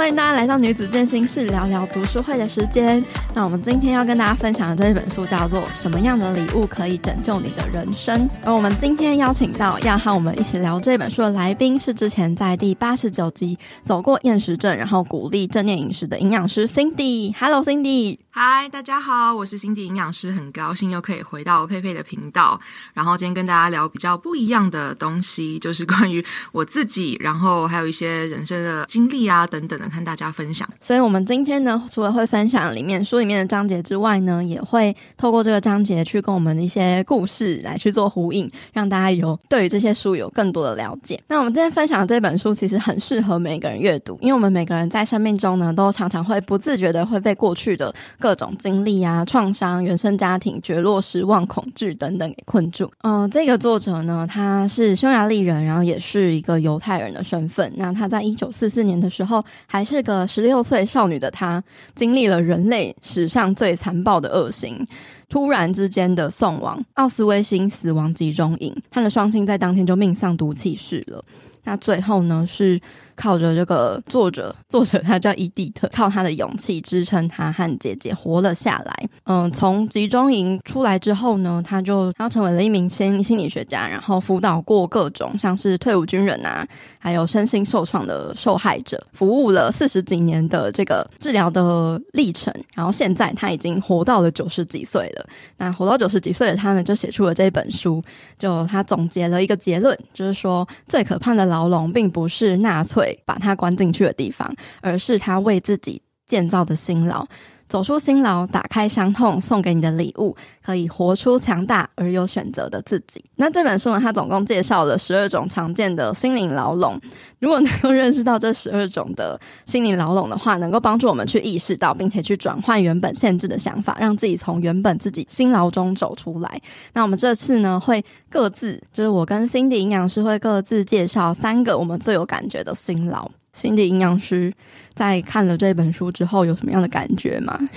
[0.00, 3.04] 欢迎大家来到女子健心室聊聊读书会的时间。
[3.32, 8.28] 那我们今天要跟大家分享的这一本书叫做《什么样的礼物可以拯救你的人生》。
[8.44, 17.32] 而我们今天邀请到要和我们一起聊这本书的来宾是之前在第八十九集走过厌食症，然后鼓励正念饮食的营养师 Cindy。
[17.38, 18.18] Hello，Cindy。
[18.30, 22.60] 嗨，大家好，我是 Cindy 营养师，很高兴又可以回到佩佩的频道。
[22.92, 30.68] 然后今天跟大家聊比较不一样的东西，就是关于我自己，然后还有一些人生的经历啊等等的，看大家分享。
[30.80, 41.20] 所以，我们今天呢，除了会分享里面书里面的章节之外呢，也会透过这个章节去跟我们的一些故事来去做呼应，让大家有对于这些书有更多的了解。
[41.28, 52.90] 那我们今天分享的这本书其实很适合每个人阅读，因为我们每个人在生命中呢，都常常会不自觉的会被过去的各种经历啊、创伤、原生家庭、绝落、失望、恐惧等等给困住。
[53.02, 57.70] 嗯、这个作者呢，他是匈牙利人，然后也是一个犹太人的身份。
[57.76, 61.62] 那他在一九四四年的时候，还是个十六岁少女的他，
[61.94, 64.86] 经历了人类史上最残暴的恶行，
[65.28, 68.72] 突然之间的送往奥斯威辛死亡集中营。
[68.88, 71.20] 他的双亲在当天就命丧毒气室了。
[71.64, 72.80] 那最后呢，是
[73.20, 79.08] 靠着这个作者，作者他叫伊蒂特，靠他的勇气支撑他和姐姐活了下来。
[79.24, 86.66] 嗯，从集中营出来之后呢，他就他成为了一名心心理学家，然后辅导过各种像是退伍军人啊，
[86.98, 92.50] 还有身心受创的受害者，服务了四十几年的这个治疗的历程。
[92.74, 95.26] 然后现在他已经活到了九十几岁了。
[95.58, 98.02] 那活到九十几岁的他呢，就写出了这本书，
[98.38, 103.09] 就他总结了一个结论，就是说最可怕的牢笼并不是纳粹。
[103.24, 106.00] 把他关进去的地方，而是他为自己
[106.30, 107.26] 建造的辛劳。
[107.66, 113.24] 走出辛劳，打开伤痛，送给你的礼物，可以活出强大而有选择的自己。
[113.36, 116.98] 那这本书呢，它总共介绍了十二种常见的心灵牢笼。
[117.38, 126.60] 如果能够认识到这十二种的心灵牢笼的话，能够帮助我们去意识到，并且去转换原本限制的想法，让自己从原本自己辛劳中走出来。
[126.92, 133.76] 那我们这次呢，会各自就是我跟 Cindy 营养师会各自介绍三个我们最有感觉的辛劳心牢。
[133.76, 134.52] Cindy 营养师
[134.94, 137.58] 在看了这本书之后有什么样的感觉吗？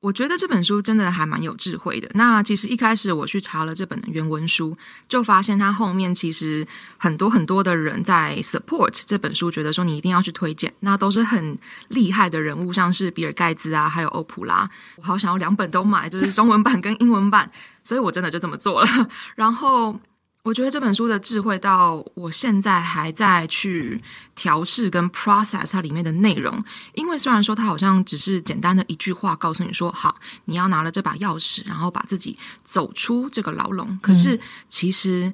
[0.00, 2.06] 我觉得这本书真的还蛮有智慧的。
[2.12, 4.76] 那其实一开始我去查了这本原文书，
[5.08, 6.66] 就发现它后面其实
[6.98, 11.56] 很多很多的人在 support 这本书，觉得说你一定要去推荐，那都是很
[11.88, 14.68] 厉害的人物，像是比尔盖茨啊，还有欧普拉。
[14.96, 17.50] 我好想要两本都买，就是中文版跟英文版，
[17.82, 18.88] 所以我真的就这么做了。
[19.36, 19.98] 然后。
[20.44, 23.98] 我觉得这本书的智慧到我现在还在去
[24.34, 26.62] 调试跟 process 它里面的内容，
[26.92, 34.38] 因为虽然说它好像只是简单的一句话告诉你说好，你要拿了这把钥匙，然后把自己走出这个牢笼，可是
[34.68, 35.32] 其实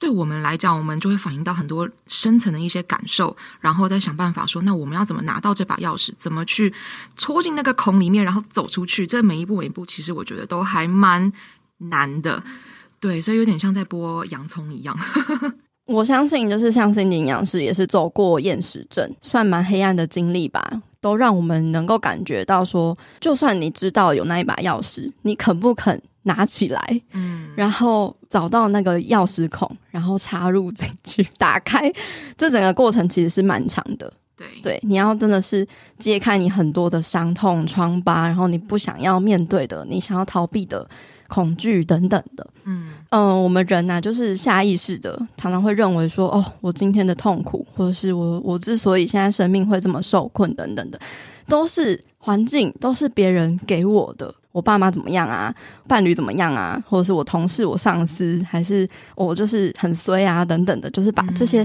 [0.00, 6.74] 对我们来讲，我们就会反映到很多深层的一些感受，然后再想办法说，那我们要怎么拿到这把钥匙，怎么去
[7.16, 11.32] 戳进那个孔里面，然后走出去，这每一步每一步，其实我觉得都还蛮
[11.78, 12.42] 难的。
[13.00, 14.96] 对，所以有点像在剥洋葱一样。
[15.86, 31.92] 我相信，就是像 Cindy 营养师也是走过厌食症，算蛮黑暗的经历吧，都让我们能够感觉到说，就算你知道有那一把钥匙，你肯不肯拿起来，嗯，然后找到那个钥匙孔，然后插入进去，打开，
[32.36, 34.12] 这整个过程其实是蛮长的。
[34.36, 35.66] 对，对，你要真的是
[35.98, 40.88] 揭开你很多的伤痛疮疤，然后你不想要面对的，你想要逃避的。
[41.30, 51.00] 恐惧等等的，嗯嗯、呃，我们人呐、啊，就是下意识的，常常会认为说，哦，我今天的痛苦，或者是我我之所以现在生命会这么受困等等的，
[51.46, 54.34] 都是环境，都是别人给我的。
[54.50, 55.54] 我爸妈怎么样啊？
[55.86, 56.82] 伴侣怎么样啊？
[56.88, 60.44] 或者是我同事、我上司，还是我就是很衰啊？
[60.44, 61.62] 等等的，就是把这些，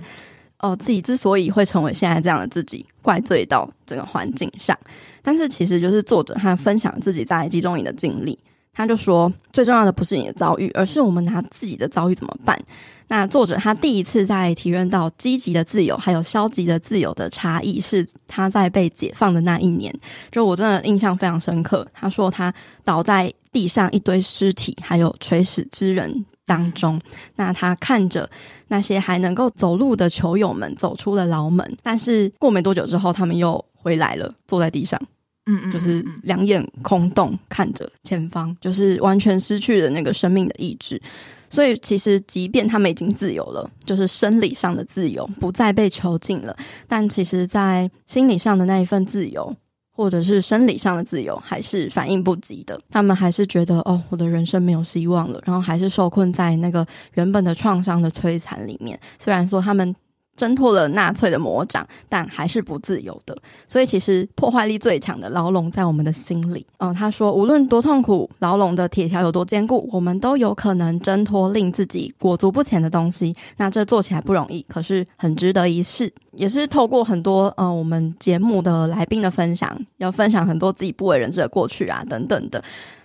[0.60, 4.78] 哦、嗯呃，自己之所以会成为现在这样的自己，怪罪到整个环境上。
[5.24, 8.38] 但是其实就是作者他分享自己在集中营的经历。
[8.76, 12.60] 他就说，最重要的不是你的遭遇，而是我们拿自己的遭遇怎么办。
[13.08, 19.94] 那作者他第一次在体验到积极的自由还有消极的自由的差异，是他在被解放的那一年。
[20.32, 21.88] 就我真的印象非常深刻。
[21.94, 22.54] 他说他
[22.84, 27.00] 倒在地上一堆尸体还有垂死之人当中，
[27.36, 28.30] 那他看着
[28.68, 35.00] 那些还能够走路的囚友们走出了牢门，但是过没多久之后，他们又回来了，坐在地上。
[35.48, 41.02] 嗯嗯，就是两眼空洞看着前方，就是完全失去了那个生命的意志。
[41.50, 46.56] 所以其实，即便他们已经自由了，就是生理上的自由，不再被囚禁了，
[46.88, 49.56] 但其实，在心理上的那一份自由，
[49.92, 52.78] 或者是生理上的自由，还是反应不及的。
[52.90, 59.00] 他们还是觉得，哦，我的人生没有希望了，然后还是受困在那个原本的创伤的摧残里面。
[59.20, 59.96] 虽然说他们。
[60.36, 63.38] 挣脱了纳粹的魔掌，但还是不自由的。
[63.68, 66.66] 所以，其实破坏力最强的牢笼在我们的心里。
[66.78, 73.36] 嗯，他说，无论多痛苦，牢笼的铁条有多坚固，我们都有可能挣脱令自己裹足不前的东西。
[73.58, 76.12] 那这做起来不容易，可是很值得一试。
[76.34, 82.62] 也是透过很多呃，我们节目的来宾的分享，要分享很多自己不为人知的过去啊，等等的。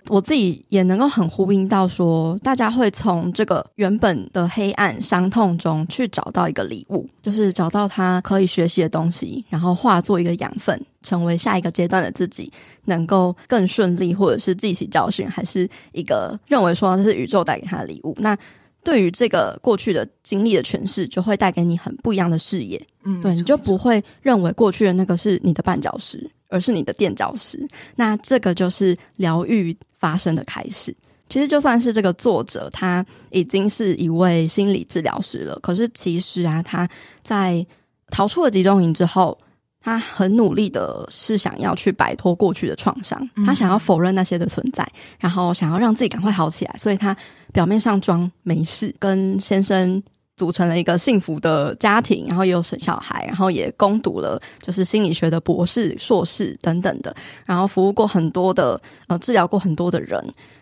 [0.07, 12.51] 我自己也能够很呼应到说，大家会从这个原本的黑暗伤痛中去找到一个礼物，就是找到他可以学习的东西，然后化作一个养分，成为下一个阶段的自己，
[12.85, 18.15] 能够更顺利，或者是记起教训，还是一个认为说这是宇宙带给他的礼物。
[18.19, 18.35] 那
[18.83, 22.81] 对于这个过去的经历的诠释，就会带给你很不一样的视野。
[23.03, 27.67] 嗯，对，你就不会认为过去的那个是你的绊脚石，而是你的垫脚石。
[27.95, 30.95] 那这个就是疗愈发生的开始。
[31.29, 36.87] 其实就算是这个作者，他已经是一位心理治疗师了，可是其实啊，他
[37.23, 37.65] 在
[38.11, 39.35] 逃出了集中营之后。
[39.83, 44.87] 他很努力的是想要去摆脱过去的创伤，他想要否认那些的存在，
[45.17, 47.17] 然后想要让自己赶快好起来，所以他
[47.51, 49.99] 表面上装没事，跟先生
[50.41, 57.15] 组成了一个幸福的家庭，然后也有生小孩，然后也攻读了就是心理学的博士、硕士等等的，
[57.45, 60.19] 然后服务过很多的呃治疗过很多的人。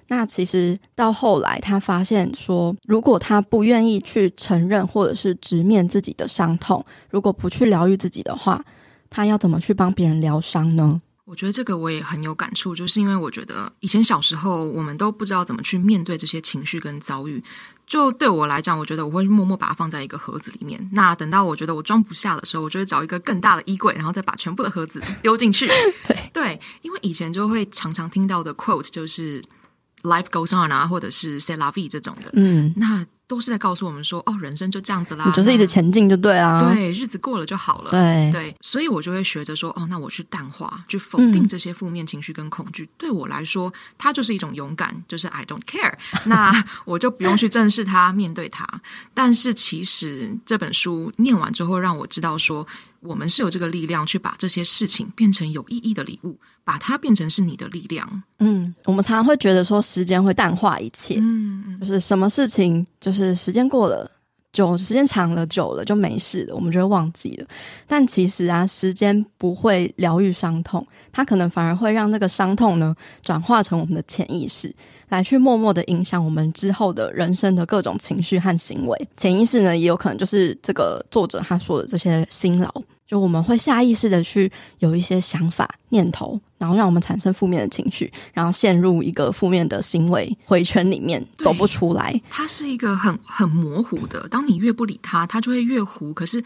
[0.09, 8.61] 那其实到后来，他发现说，如果他不愿意去承认或者是直面自己的伤痛，如果不去疗愈自己的话，
[9.09, 11.01] 他要怎么去帮别人疗伤呢？
[11.23, 17.43] 我觉得这个我也很有感触，就是因为我觉得以前小时候我们都不知道怎么去面对这些情绪跟遭遇。
[17.89, 20.79] 就对我来讲，我觉得我会默默把它放在一个盒子里面。
[20.93, 25.67] 那等到我觉得我装不下的时候，我就会找一个更大的衣柜，然后再把全部的盒子丢进去。
[26.07, 29.43] 对对，因为以前就会常常听到的 quote 就是。
[30.03, 38.31] Life goes on 啊，或者是 say la vie 这种的，嗯，那都是在告诉我们说，哦，人生就这样子啦，你就是一直前进就对啊，对，日子过了就好了，对。
[38.31, 45.93] 对，所以我就会学着说，哦，那我去淡化，去否定这些负面情绪跟恐惧，嗯、对我来说，它就是一种勇敢，就是 I don't care，
[46.25, 48.65] 那我就不用去正视它，面对它。
[49.13, 52.65] 但是其实这本书念完之后，让我知道说。
[53.01, 58.23] 我们是有这个力量去把这些事情变成有意义的礼物，把它变成是你的力量。
[58.39, 64.09] 嗯，我们常常会觉得说时间会淡化一切，嗯，就是什么事情，就是时间过了，
[64.51, 67.47] 久时间长了久了就没事了，我们就会忘记了。
[67.87, 74.73] 但其实啊，时间不会疗愈伤痛，它可能反而会让那个伤痛呢转化成我们的潜意识。
[75.09, 82.71] 来去默默的影响我们之后的人生的各种情绪和行为，潜意识呢也有可能就是这个作者他说的这些辛劳，
[83.09, 92.21] 就我们会下意识的去有一些想法念头，然后让我们产生负面的情绪，然后陷入一个负面的行为回圈里面走不出来。
[92.29, 96.13] 它是一个很很模糊的，当你越不理它，它就会越糊。
[96.13, 96.43] 可是。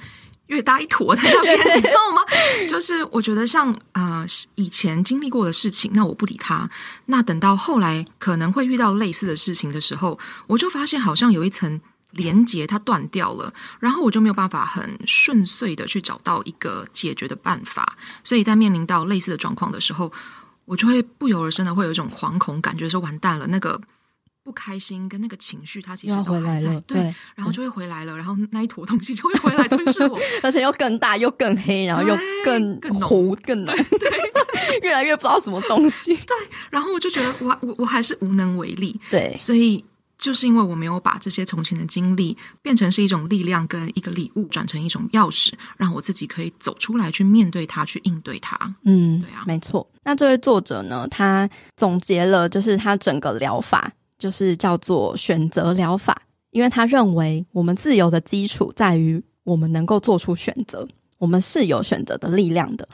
[0.47, 2.21] 越大一坨 在那边，你知道吗？
[2.69, 4.25] 就是我觉得像呃
[4.55, 6.69] 以前经历过的事情，那我不理他，
[7.05, 11.79] 那等到后来可能会遇到类似的事情的时候，我就发现好像有一层
[12.13, 20.11] 连接它断掉了，然后我就没有办法很顺遂的去找到一个解决的办法，所以在面临到类似的状况的时候，
[20.65, 23.79] 我就会不由而生的会有一种惶恐感觉，说完蛋了那个。
[24.45, 34.11] 不开心跟那个情绪，它其实都还在，对，对，然后就会回来了，然后那一坨东西就会回来吞噬我， 而且又更大又更黑，然后又更更糊更浓，对，
[34.83, 36.35] 越来越不知道什么东西， 对，
[36.69, 39.81] 然后我就觉得我我我还是无能为力，对，所以
[40.23, 49.85] 就是因为我没有把这些从前的经历变成是一种力量跟一个礼物，转成一种钥匙，让我自己可以走出来，去面对它，去应对它，嗯，对啊，没错。
[50.03, 53.91] 那这位作者呢，他总结了就是他整个疗法。
[54.19, 60.87] 就是叫做选择疗法，因为他认为我们自由的基础在于我们能够做出选择，
[61.17, 62.87] 我们是有选择的力量的。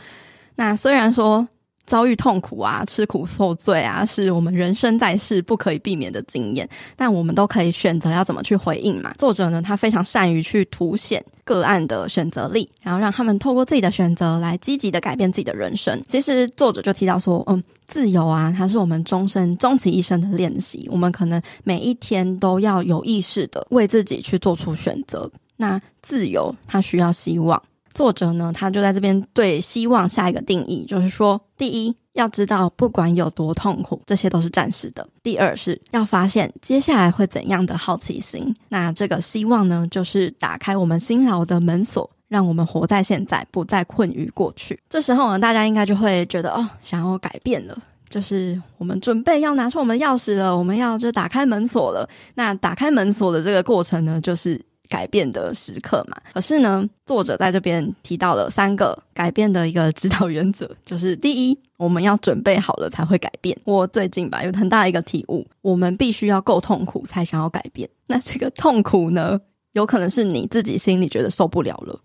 [0.56, 1.48] 那虽然说
[1.90, 9.12] 遭遇痛苦啊、吃苦受罪啊，是我们人生在世不可以避免的经验，但我们都可以选择要怎么去回应嘛。
[9.18, 16.00] 作者呢，他非常善于去凸显个案的选择力，然后让他们透过自己的选择来积极的改变自己的人生。
[16.08, 17.62] 其实作者就提到说，嗯。
[17.92, 20.88] 自由啊，它是我们终身、终其一生的练习。
[20.92, 25.28] 我们可能每一天都要有意识的为自己去做出选择。
[25.58, 27.60] 那自由，它需要希望。
[28.00, 38.56] 作者呢，他就在这边对希望下一个定义，就是说，第一，要知道不管有多痛苦，这些都是暂时的；第二，是要发现接下来会怎样的好奇心。
[38.70, 42.10] 那这个希望呢，就是打开我们辛劳的门锁。
[42.30, 44.80] 让我们活在现在，不再困于过去。
[44.88, 47.76] 这时候呢，大家应该就会觉得哦，想要改变了，
[48.08, 52.08] 就是我们准备要拿出我们的钥匙了，我们要就打开门锁了。
[52.36, 56.18] 那打开门锁的这个过程呢，就是改变的时刻嘛。
[56.34, 63.58] 可是呢，作者在这边提到了三个改变的一个指导原则，就是第一，我们要准备好了才会改变。
[63.64, 67.88] 我最近吧有很大的一个体悟，我们必须要够痛苦才想要改变。
[68.08, 69.40] 那这个痛苦呢，
[69.74, 71.98] 有可能是你自己心里觉得受不了了，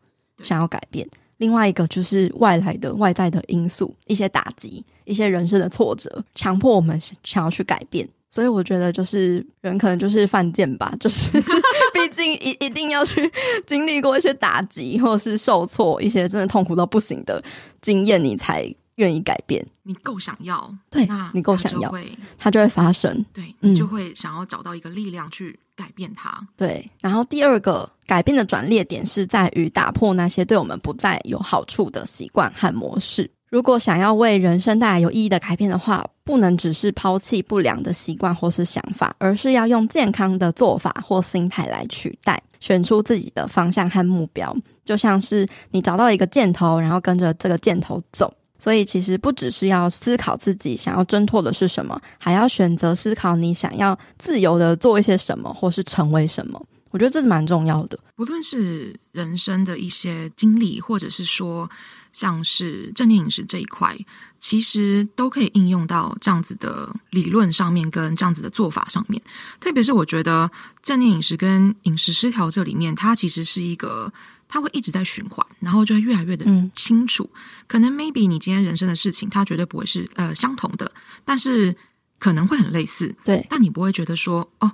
[0.43, 1.09] 想要改变。
[1.39, 8.09] 另外一个就是外来的外在的因素，一些打击，一些人生的挫折，强迫我们想要去改变。
[8.31, 13.31] 所以我觉得，就是人可能就是犯贱吧，就是毕 竟一一定要去
[13.67, 17.43] 经历过一些打击，或者是受挫，一些真的痛苦到不行的
[17.83, 19.67] 经验，你才愿意改变。
[19.83, 23.25] 你够想要，对，那你够想要，它就会，它就会发生。
[23.33, 26.31] 对，你就会想要找到一个力量去改变它。
[26.41, 33.31] 嗯、对，然后第二个改变的转捩点是在于打破那些对我们不再有好处的习惯和模式。
[33.55, 44.53] 如果想要为人生带来有意义的改变的话，不能只是抛弃不良的习惯或是想法，而是要用健康的做法或心态来取代，选出自己的方向和目标。
[44.85, 48.35] 就像是你找到了一个箭头，然后跟着这个箭头走。
[48.59, 56.61] 所以，其实不只是要思考自己想要挣脱的是什么，还要选择思考你想要自由的做一些什么，或是成为什么。
[56.91, 57.97] 我觉得这是蛮重要的。
[58.17, 61.69] 不论是人生的一些经历，或者是说，
[62.15, 63.95] 像是正念饮食这一块，
[64.39, 69.21] 其实都可以应用到这样子的理论上面，跟这样子的做法上面。
[69.61, 74.11] 特别是我觉得正念饮食跟饮食失调这里面，它其实是一个，
[74.49, 77.29] 它会一直在循环，然后就会越来越的清楚。
[77.35, 80.91] 嗯、可能 maybe 你今天人生的事情，它绝对不会是呃相同的，
[81.25, 81.77] 但是
[82.19, 83.15] 可能会很类似。
[83.25, 84.73] 对，但你不会觉得说哦。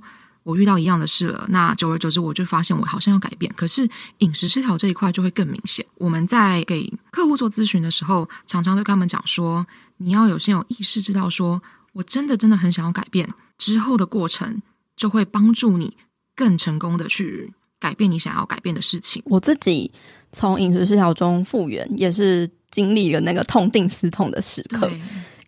[0.50, 3.52] 我遇到一样的事了，那久而久之，我就发现我好像要改变。
[3.57, 3.88] 可是
[4.19, 5.87] 饮食失调这一块就会更明显。
[5.95, 9.64] 我们在给客户做咨询的时候，常常就跟他们讲说，
[9.99, 14.61] 你要有先有意识，知道说我真的真的很想要改变，之后的过程
[14.97, 15.97] 就会帮助你
[16.35, 19.23] 更成功的去改变你想要改变的事情。
[19.26, 19.90] 我自己
[20.33, 24.90] 从饮食失调中复原，也是经历了那个痛定思痛的时刻。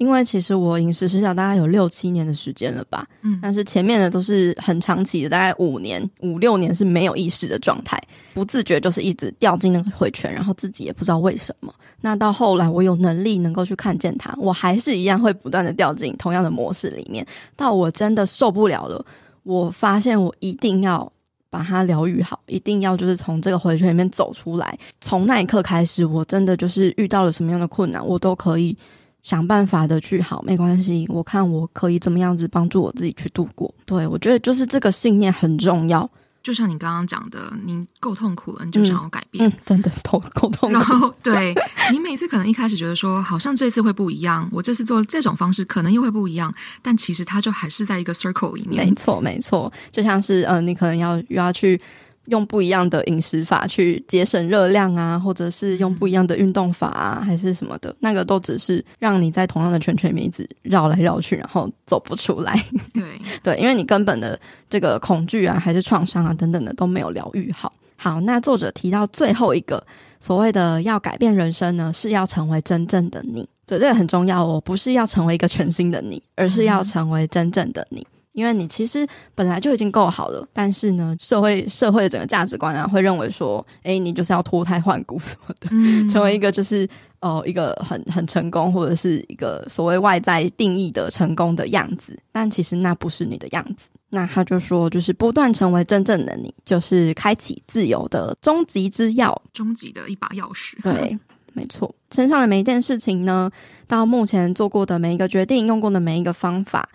[0.03, 7.97] 因为其实我饮食失调大概有六七年的时间了吧，嗯，但是前面的都是很长期的，大概五年、五六年是没有意识的状态，
[8.35, 11.73] 不自觉就是一直掉进那个回圈，然后自己也不知道为什么。
[12.01, 17.25] 那到后来我有能力能够去看见它，我还是一样会不断的掉进同样的模式里面。
[17.55, 19.05] 到我真的受不了了，
[19.45, 21.11] 我发现我一定要
[21.49, 24.77] 把它疗愈好，一定要就是从这个回圈里面走出来。
[25.01, 28.77] 从那一刻开始，我真的就是遇到了什么样的困难，我都可以。
[29.23, 31.07] 想办法的去好，没关系。
[31.09, 33.73] 我看我可以怎么样子帮助我自己去度过。
[33.87, 36.09] 对，我觉得就是这个信念很重要。
[36.43, 40.69] 就像你刚刚讲的，你够痛苦了，你就想要改变，嗯嗯、真的是够痛苦。
[40.71, 41.55] 然后，对
[41.93, 46.53] 你每次可能一开始觉得说，好像这次会不一样，我这次做这种方式可能又会不一样，
[46.83, 48.85] 但其实它就还是在一个 circle 里面。
[48.85, 51.81] 没错，没错，就像是嗯、呃，你可能要又要去。
[52.27, 62.55] 用不一样的饮食法去节省热量啊，或者是用不一样的运动法啊，还是什么的，那个都只是让你在同样的圈圈里面一直绕来绕去，然后走不出来。
[62.95, 63.03] 对
[63.43, 64.39] 对，因为你根本的
[64.71, 67.73] 这个恐惧啊，还是创伤啊等等的都没有疗愈好。
[67.97, 69.85] 好，那作者提到最后一个
[70.21, 73.49] 所谓的要改变人生呢，是要成为真正的你。
[73.65, 78.07] 这这个很重要哦，不是要成为一个全新的你，而是要成为真正的你。
[78.33, 86.89] 因为你其实本来就已经够好了，但是呢，社会社会的整个价值观啊，会认为说，诶，你就是要脱胎换骨什么的，嗯、成为一个就是
[87.21, 92.19] 呃一个很很成功，或者是一个所谓外在定义的成功的样子。
[92.33, 93.91] 但其实那不是你的样子。
[94.09, 100.75] 那他就说，就是不断成为真正的你，就是开启自由的终极之钥，终极的一把钥匙。
[100.83, 101.19] 对，
[101.53, 101.95] 没错。
[102.11, 103.51] 身上的每一件事情呢，
[103.87, 106.89] 到目前做过的每一个决定，用过的每一个方法。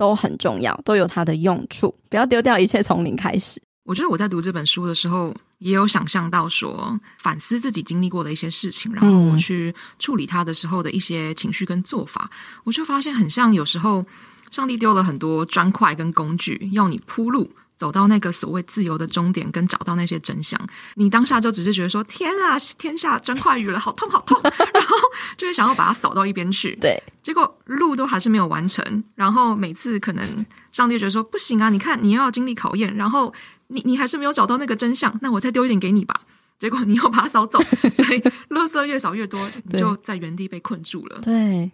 [0.00, 1.94] 都很重要，都有它的用处。
[2.08, 3.60] 不要丢掉一切，从零开始。
[3.84, 12.30] 我觉得我在读这本书的时候，也有想象到说，反思自己经历过的一些事情，然后我去处理它的时候的一些情绪跟做法，
[12.64, 14.02] 我就发现很像有时候
[14.50, 17.50] 上帝丢了很多砖块跟工具，要你铺路。
[17.80, 20.60] 走到那个所谓自由的终点，跟找到那些真相，
[20.96, 24.98] 你当下就只是觉得说：“天啊，天下真快雨了，好痛好痛！”然后
[25.38, 26.76] 就会想要把它扫到一边去。
[26.78, 29.02] 对，结果路都还是没有完成。
[29.14, 33.32] 然后每次可能上帝觉得说：“不行啊，你看你又要经历考验，然后
[33.68, 36.20] 你你还是没有找到那个真相，那我再丢一点给你吧。
[36.60, 37.58] ”结果你又把它扫走，
[37.94, 38.20] 所以
[38.50, 41.18] 垃圾越扫越多，你就在原地被困住了。
[41.22, 41.70] 对。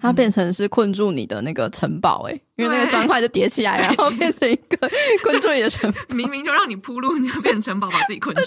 [0.00, 4.90] 它变成是困住你的那个城堡，诶，因为那个砖块就叠起来，然后变成一个
[5.22, 5.98] 困住你的城堡。
[6.08, 8.42] 明明就让你铺路，你就变成城堡，把自己困住。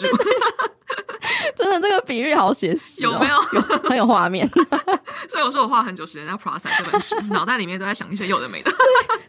[1.55, 3.35] 真的，这个比喻好写实，有没有？
[3.53, 4.49] 有很有画面。
[5.29, 8.71] 所以我说我花很久时间在 process 这本书，脑袋里面都在想一些有的没的。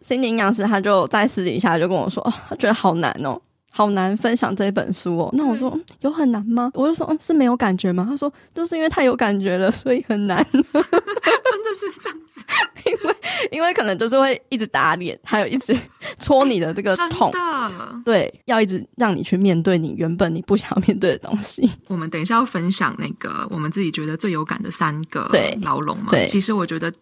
[0.00, 3.41] 心理营养师他就在私底下就跟我说，他觉得好难哦。
[3.75, 5.31] 好难分享这本书哦。
[5.33, 6.71] 那我说、嗯、有很难吗？
[6.75, 8.07] 我就说嗯，是没有感觉吗？
[8.09, 10.47] 他说就是因为太有感觉了，所以很难。
[10.52, 12.45] 真的是这样子，
[12.85, 13.17] 因为
[13.50, 15.75] 因为可能就是会一直打脸，还有一直
[16.19, 17.31] 戳你的这个 痛。
[17.31, 21.69] 的对，要一直让你去面对你原本你不想面对的东西。
[21.88, 25.31] 我们等一下要分享那个我们自己觉得最有感的三个
[25.62, 26.09] 牢笼嘛。
[26.11, 26.93] 对，其实我觉得。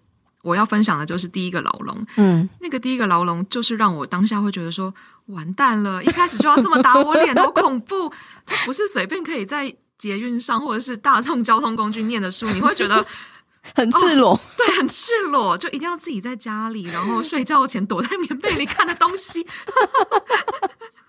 [0.42, 4.92] 我要分享的就是第一个牢笼，嗯，那个第一个牢笼就是让我当下会觉得说
[5.26, 8.12] 完蛋了，一开始就要这么打我脸，好恐怖！
[8.46, 13.04] 这不是随便可以在捷运上或者是大众交通工具念的书，你会觉得
[13.74, 19.46] 很赤裸，哦，对，很赤裸，就一定要自己在家里，然后睡觉前躲在棉被里看的东西。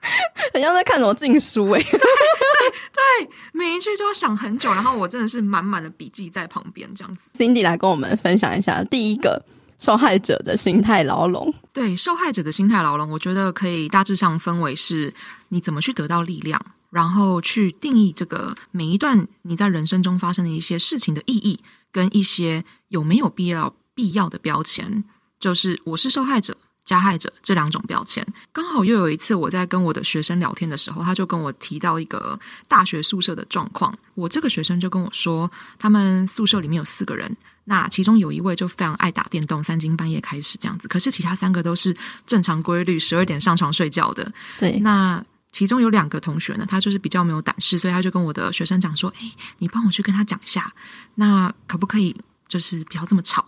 [0.53, 7.22] 很像在看什么禁书诶、欸， 对对对，每一句都要想很久，然后我真的是满满的笔记在旁边这样子。
[7.38, 9.43] Cindy 来跟我们分享一下第一个
[9.79, 11.53] 受害者的心态牢笼。
[11.72, 15.13] 对，受害者的心态牢笼，我觉得可以大致上分为是
[15.50, 21.60] 你怎么去得到力量，然后去定义这个每一段你在人生中发生的一些事情的意义，
[21.91, 25.03] 跟一些有没有必要必要的标签，
[25.39, 26.58] 就是我是受害者。
[26.83, 33.93] 加害者这两种标签，刚好又有一次我在跟我的学生聊天的时候，他就跟我提到一个大学宿舍的状况。
[34.15, 37.35] 我这个学生就跟我说，他们宿舍里面有四个人，
[37.65, 40.88] 那其中有一位就非常爱打电动，三更半夜开始这样子。
[40.88, 41.95] 可是其他三个都是
[42.25, 44.29] 正常规律，十二点上床睡觉的。
[44.59, 50.73] 对，那其中有两个同学呢，他就是比较没有胆识，所以他就跟我的学生讲说：“诶，你帮我去跟他讲一下，
[51.15, 52.15] 那可不可以
[52.47, 53.47] 就是不要这么吵？”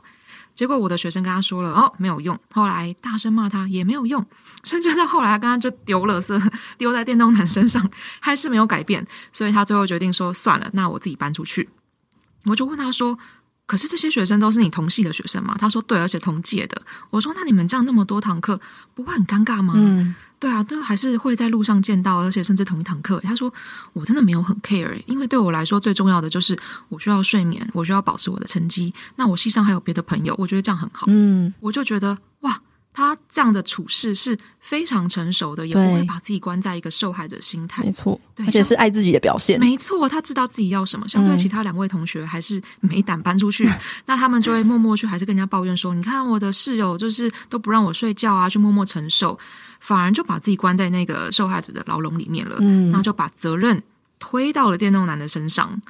[0.56, 2.40] 结果我的学生跟他说了哦，没有用。
[2.52, 4.26] 后来大声骂他也没有用，
[4.64, 9.06] 甚至到后来刚刚就丢垃圾 丢在电动男身上，还是没有改变。
[9.32, 11.70] 所以他最后决定说算了，那我自己搬出去。
[12.46, 13.18] 我就问他说
[13.66, 18.60] ：“可是这些学生都是你同系的学生吗？”他说：“对，而且同届的。”我说：“那你们这样那么多堂课，
[18.94, 20.16] 不会很尴尬吗？”嗯。
[20.40, 23.18] 对啊，都还是会在路上见到，而且甚至同一堂课。
[23.22, 23.54] 他说
[23.94, 26.60] ：“我真的没有很 care，因为对我来说最重要的就是
[26.90, 28.94] 我需要睡眠，我需要保持我的成绩。
[29.16, 32.62] 那我系上还有别的朋友，我觉得这样很好。”嗯，我就觉得哇。
[32.94, 37.84] 他这样的处事是非常成熟的，也不会把自己关在一个受害者心态。
[37.84, 39.60] 没错，而且是爱自己的表现。
[39.60, 41.08] 没错，他知道自己要什么。
[41.08, 43.74] 相对其他两位同学，还是没胆搬出去，嗯、
[44.06, 49.38] 那他们就会默默去，还是跟人家抱怨说：“你看我的室友就是都不让我睡觉啊，就默默承受，
[49.80, 53.82] 反而就把自己关在那个受害者的牢笼里面了。”嗯，然后就把责任
[54.20, 55.82] 推到了电动男的身上。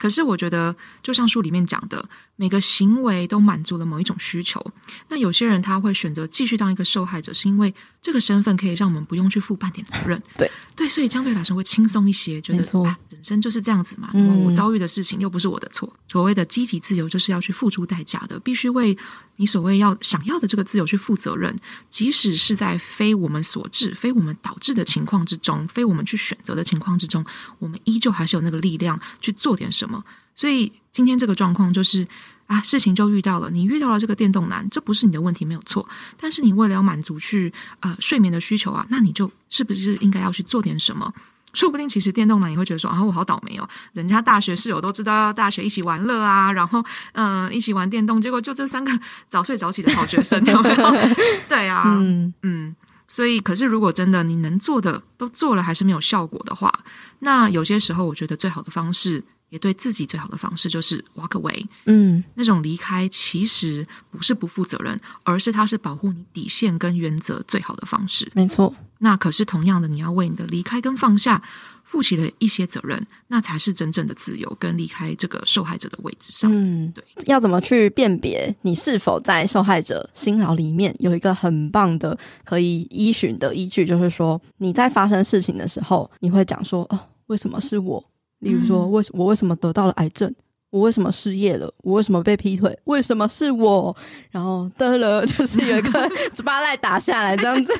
[0.00, 4.64] 可是我觉得，就像书里面讲的，每个行为都满足了某一种需求。
[5.10, 10.22] 那有些人他会选择继续当一个受害者，是因为这个身份可以让我们不用去负半点责任。
[10.36, 14.10] 对对，所以相对来说会轻松一些，觉得啊，人生就是这样子嘛。
[14.14, 15.92] 嗯，我遭遇的事情又不是我的错。
[16.08, 18.96] 所谓的积极自由，就是要去付出代价的，必须为
[19.36, 21.54] 你所谓要想要的这个自由去负责任，
[21.90, 27.24] 即使是在非我们所致、非我们导致的情况之中，非我们去选择的情况之中，
[27.58, 30.02] 我们依旧还是有那个力量去做点什么。
[30.34, 32.08] 所以今天这个状况就是
[32.50, 35.88] 啊，事情就遇到了，你遇到了这个电动男，这不是你的问题，没有错。
[36.18, 41.14] 但是你为了要满足去呃睡眠的需求啊，那你就是不是应该要去做点什么？
[41.54, 48.90] 说不定其实电动男也会觉得说啊，我好倒霉哦，人家大学室友都知道要大学一起玩乐啊，然后嗯、呃、一起玩电动，结果就这三个
[49.30, 50.92] 早睡早起的好学生，有没有？
[51.48, 52.74] 对啊，嗯嗯。
[53.06, 56.72] 所以，可是如果真的你能做的都做了，还是没有效果的话，
[57.20, 59.24] 那有些时候我觉得最好的方式。
[59.50, 68.30] 也对自己最好的方式就是 walk away，嗯，那种离开其实不是不负责任，而是它是保护你底线跟原则最好的方式。
[68.34, 71.42] 没错，那可是同样的，你要为你的离开跟放下
[71.82, 76.48] 负起了一些责任，那才是真正的自由跟离开这个受害者的位置上。
[76.54, 80.94] 嗯，对，要怎么去辨别你是否在受害者心牢里面？
[81.00, 88.02] 有一个很棒的可以依循的依据，就是说你在发生事情的时候，你会讲说：“哦，为什么是我？”
[88.40, 90.34] 例如说，为什我为什么得到了癌症？
[90.70, 91.68] 我为什么失业了？
[91.78, 92.78] 我为什么被劈腿？
[92.84, 93.96] 为什么是我？
[94.30, 95.90] 然后得了， 就是有一个
[96.30, 97.72] spotlight 打下来， 这样子，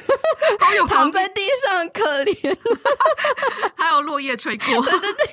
[0.88, 2.56] 躺在地上可怜，
[3.76, 5.30] 还有落叶吹过，对对对。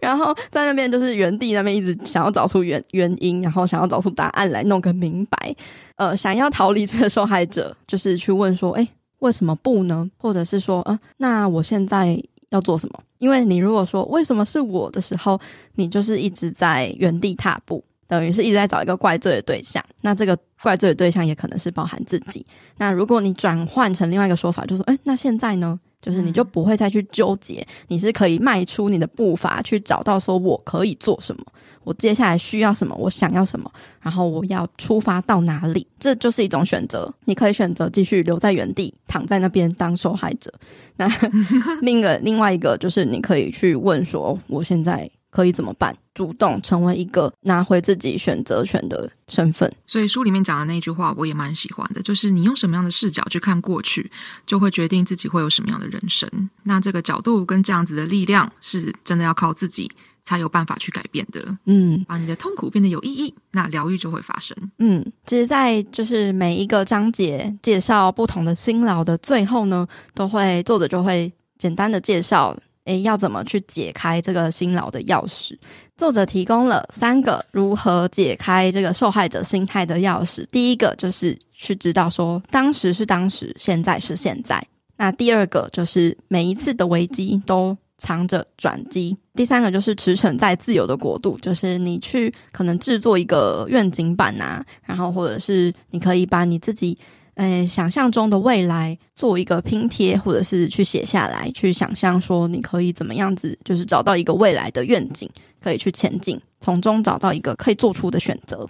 [0.00, 5.54] 然后在那边就是原地那边一直想要找出原原因，然后想要找出答案来弄个明白。
[5.94, 8.88] 呃，想要逃离这个受害者，就是去问说，哎，
[9.20, 10.10] 为什么不呢？
[10.16, 12.20] 或者是说，呃，那我现在。
[12.50, 13.00] 要做什么？
[13.18, 15.40] 因为你如果说为什么是我的时候，
[15.74, 19.84] 你就是一直在原地踏步，等于是一直在找一个怪罪的对象。
[20.02, 22.46] 那这个怪罪的对象也可能是包含自己。
[22.76, 25.78] 那如果你转换成另外一个说法，就说，哎，那现在呢？
[26.00, 31.44] 就是你就不会再去纠结，你是可以迈出你的步伐去找到说我可以做什么，
[31.84, 37.12] 我接下来需要什么，我想要什么，然后我要出发到哪里，这就是一种选择。
[37.24, 40.52] 你可以选择继续留在原地，躺在那边当受害者。
[40.96, 41.08] 那
[41.82, 45.10] 另一个另外一个就是你可以去问说，我现在。
[45.38, 45.96] 可以怎么办？
[46.14, 49.72] 主动成为一个拿回自己选择权的身份。
[49.86, 54.10] 所以书里面讲的那句话，我也蛮喜欢的，就是你用什么样的视角去看过去，
[54.44, 56.28] 就会决定自己会有什么样的人生。
[56.64, 59.88] 那这个角度跟这样子的力量，是真的要靠自己
[60.24, 61.56] 才有办法去改变的。
[61.66, 64.56] 嗯，把你的痛苦变得有意义，那疗愈就会发生。
[64.80, 72.58] 嗯，其实，在就是每一个章节介绍不同的辛劳的最后呢，都会作者就会简单的介绍。
[72.88, 75.54] 诶，要怎么去解开这个辛劳的钥匙？
[75.96, 80.46] 作者提供了三个如何解开这个受害者心态的钥匙。
[80.50, 84.64] 第一个就是去知道说，当时是当时，现在是现在。
[84.96, 89.16] 那第二个就是每一次的危机都藏着转机。
[89.34, 96.96] 第三个就是驰骋在自由的国度，就是你去可能制作一个愿景板啊，然后或者是你可以把你自己。
[97.38, 105.30] 诶，想象中的未来做一个拼贴，或者是去写下来，去想象说你可以怎么样子，就是找到一个未来的愿景，
[105.62, 108.68] 可以去前进，从中找到一个可以做出的选择。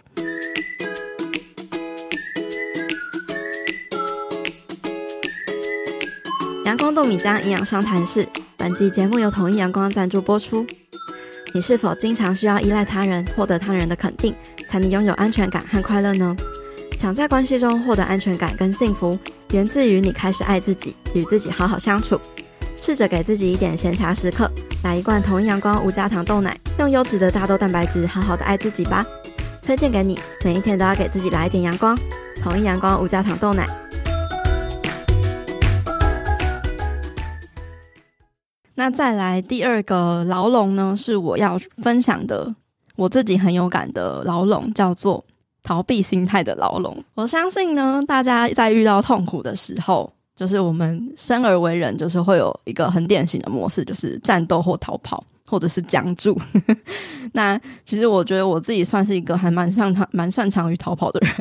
[6.66, 8.28] 阳光豆米浆营养商谈室，
[8.59, 10.66] 本集节目由统一阳光赞助播出。
[11.54, 14.35] 你是否经常需要依赖他人，获得他人的肯定，
[14.68, 16.37] 才能拥有安全感和快乐呢？
[16.98, 19.16] 想在关系中获得安全感跟幸福，
[19.52, 22.20] 源自于你开始爱自己，与自己好好相处。
[22.76, 24.50] 试着给自己一点闲暇时刻，
[24.82, 29.06] 来一罐统一阳光无加糖豆奶，用优质的大豆蛋白质好好的爱自己吧。
[29.62, 31.96] 推荐给你，每一天都要给自己来一点阳光。
[32.42, 33.64] 统一阳光无加糖豆奶。
[38.74, 42.56] 那再来第二个牢笼呢，是我要分享的，
[42.96, 45.24] 我自己很有感的牢笼，叫做。
[45.62, 56.40] 逃避心态的牢笼，我相信呢，大家在遇到痛苦的时候，就是我们生而为人，就是会有一个很典型的模式，就是战斗或逃跑，或者是僵住。
[57.33, 61.35] 那其实我觉得我自己算是一个还蛮擅长、蛮擅长于逃跑的人，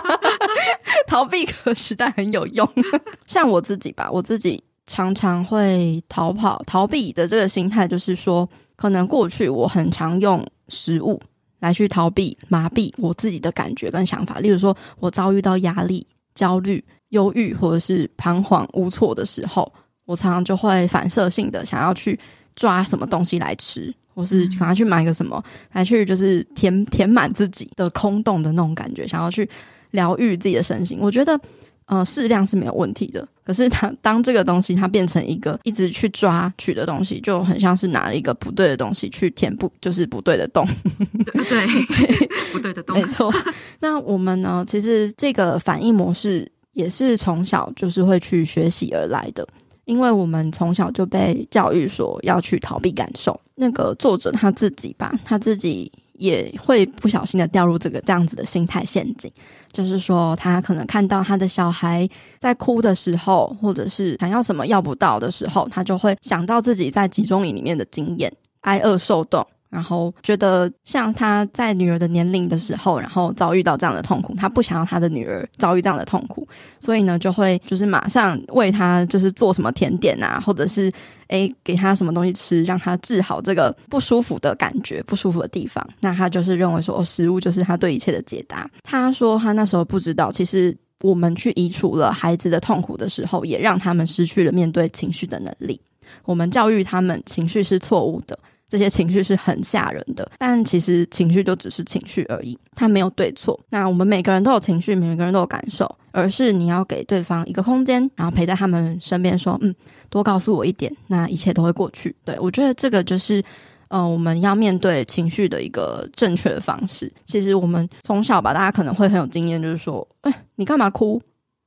[1.06, 2.66] 逃避可实但很有用。
[3.26, 11.20] 像我自己吧，我自己常常会逃跑、逃避的这个心态，就是说，可能过去我很常用食物。
[11.58, 14.38] 来去逃避、麻痹我自己的感觉跟想法。
[14.38, 19.72] 例如说，我遭遇到压力、焦虑、忧郁，或者是彷徨无措的时候，
[20.04, 22.18] 我常常就会反射性的想要去
[22.54, 25.42] 抓什么东西来吃，或是赶快去买个什么
[25.72, 29.48] 来去，就是填填满自己的空洞的那种感觉，想要去
[29.90, 30.98] 疗愈自己的身心。
[31.00, 31.40] 我觉得。
[31.86, 33.26] 呃，适量是没有问题的。
[33.44, 40.66] 可是它当这个东西它变成一个一直去抓取的东西，就很像是拿了一个不对的东西去填补，就是不对的洞。
[41.48, 42.96] 对， 对，不对的洞。
[42.98, 43.32] 没错。
[43.78, 44.64] 那我们呢？
[44.66, 49.46] 其实这个反应模式也是从小就是会去学习而来的，
[49.84, 53.40] 因为我们从小就被教育说要去逃避感受。
[53.54, 55.92] 那个作者他自己吧，他自己。
[56.18, 59.30] 也会不小心的掉入这个这样子的心态陷阱，
[59.72, 69.46] 就是说他可能看到他的小孩在哭的时候，或者是想要什么要不到的时候，他就会想到自己在集中营里面的经验，挨饿受冻。
[69.68, 76.46] 然后觉得像他在女儿的年龄的时候，然后遭遇到这样的痛苦，他不想要他的女儿遭遇这样的痛苦，
[76.80, 80.90] 所以呢，就会就是马上为他就是做什么甜点啊，或者是
[81.28, 85.86] 诶给他什么东西吃，让他治好这个不舒服的感觉、不舒服的地方。
[86.00, 88.70] 那他就是认为说，哦，食物就是他对一切的解答。
[88.82, 95.80] 他说他那时候不知道，其实我们去移除了孩子的痛苦的时候，也让他们失去了面对情绪的能力。
[96.24, 98.38] 我们教育他们情绪是错误的。
[98.68, 103.58] 这些情绪是很吓人的，但其实情绪就只是情绪而已，它没有对错。
[103.70, 109.74] 那我们每个人都有情绪，每个人都有感受，而是你要给对方一个空间，然后陪在他们身边，说：“嗯，
[110.10, 113.42] 多告诉我一点，那一切都会过去。”对，我觉得这个就是，
[113.88, 117.12] 呃，我们要面对情绪的一个正确的方式。
[117.24, 121.22] 其实我们从小吧，大家可能会很有经验，就是说：“哎，你干嘛哭？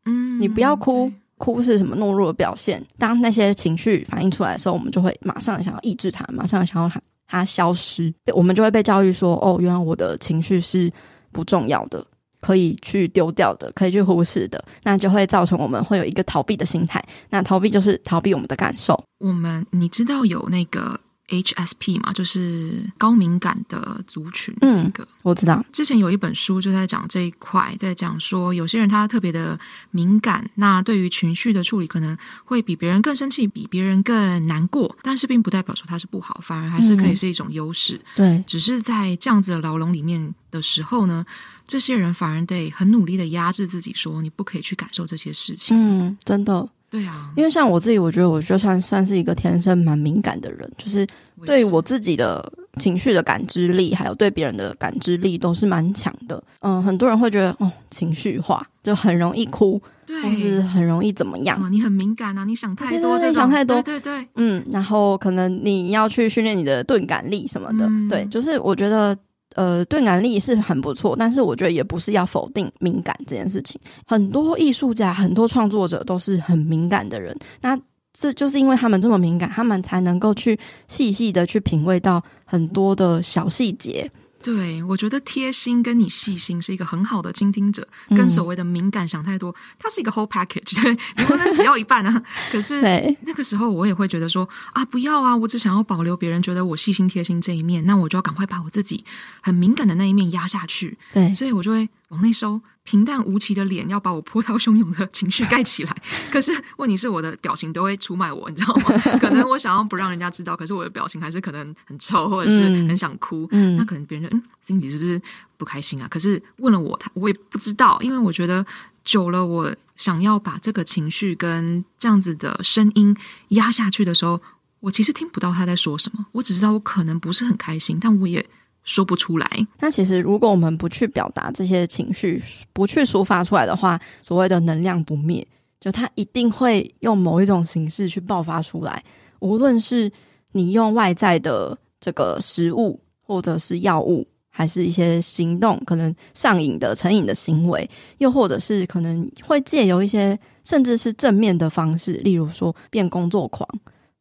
[0.05, 1.09] 嗯，你不要哭。”
[1.39, 2.85] 哭是什么懦弱的表现？
[2.97, 8.13] 当那些情绪反映出来的时候，我们就会马上想要抑制它，马上想要它它消失。
[8.35, 10.91] 我们就会被教育说：“哦，原来我的情绪是
[11.31, 12.05] 不重要的，
[12.41, 17.03] 可以去丢掉的，可以去忽视的。”那就会造成我们会有一个逃避的心态。
[17.29, 19.01] 那逃避就是逃避我们的感受。
[19.19, 20.99] 我们你知道有那个
[21.29, 24.53] HSP 嘛，就是高敏感的族群。
[24.61, 29.57] 这个、嗯、我知道，之前有一本书就在讲这一块，在讲说有些人他特别的
[29.91, 37.95] 敏感，那对于情绪的处理可能会比别人更生气，比别人更难过，但是并不代表说他是不好，反而还是可以是一种优势。
[38.15, 41.25] 嗯、对，只是在这样子的牢笼里面的时候呢，
[41.67, 45.77] 这些人反而得很努力的压制自己，说你不可以去感受这些事情。
[45.77, 46.69] 嗯，真的。
[46.89, 51.05] 对啊，因为像我自己，我觉得我就算算是一个天生蛮敏感的人，就是
[51.45, 56.43] 对我自己的情绪的感知力，还有对别人的感知力都是蛮强的。
[56.61, 61.59] 嗯，很多人会觉得哦，情绪化就很容易哭，对，或是很容易怎么样？
[61.59, 69.17] 么你很敏感啊，你想太多，你想太多，对对对，嗯，然后可能你要去训练你的钝感力什么的，嗯、对，就是我觉得。
[69.59, 73.77] 呃，对能力是很不错，但是我觉得也不是要否定敏感这件事情。
[74.07, 77.77] 很多艺术家、很多创作者都是很敏感的人，那
[78.13, 84.09] 这就是因为他们这么敏感，他们才能够去细细的去品味到很多的小细节。
[84.41, 92.23] 对，我觉得贴心跟你细心是一个很好的倾听者，跟所谓的敏感想太多，它是一个 whole package，对， 你不能只要一半啊。
[92.51, 92.81] 可是
[93.21, 99.03] 那个时候我也会觉得说啊，不要啊，我只想要保留别人觉得我细心贴心这一面，那我就要赶快把我自己
[99.41, 100.97] 很敏感的那一面压下去。
[101.13, 102.61] 对，所以我就会往内收。
[102.89, 105.95] 平淡无奇的脸要把我波涛汹涌的情绪盖起来，
[106.33, 108.97] 可是问题是我的表情都会出卖我，你知道吗？
[109.21, 113.47] 可能我想要不让人家知道，可是我的表情还是可能很臭，或者是很想哭。
[113.51, 115.21] 嗯，那可能别人就嗯，心里是不是
[115.55, 116.07] 不开心啊？
[116.09, 118.65] 可是问了我，他我也不知道，因为我觉得
[119.03, 123.15] 久了，我想要把这个情绪跟这样子的声音
[123.49, 124.41] 压下去的时候，
[124.79, 128.43] 我其实听不到他在说什么，我只知道我可能不是很开心，但我也。
[128.89, 129.47] 说不出来。
[129.79, 132.41] 那其实，如果我们不去表达这些情绪，
[132.73, 135.47] 不去抒发出来的话，所谓的能量不灭，
[135.79, 139.03] 就它一定会用某一种形式去爆发出来。
[139.41, 140.11] 无论是
[140.53, 153.69] 你用外在的这个食物，或者是药物，还是一些行动，可能上瘾的、成瘾的行为，又或者是可能会借由一些甚至是正面的方式，例如说变工作狂。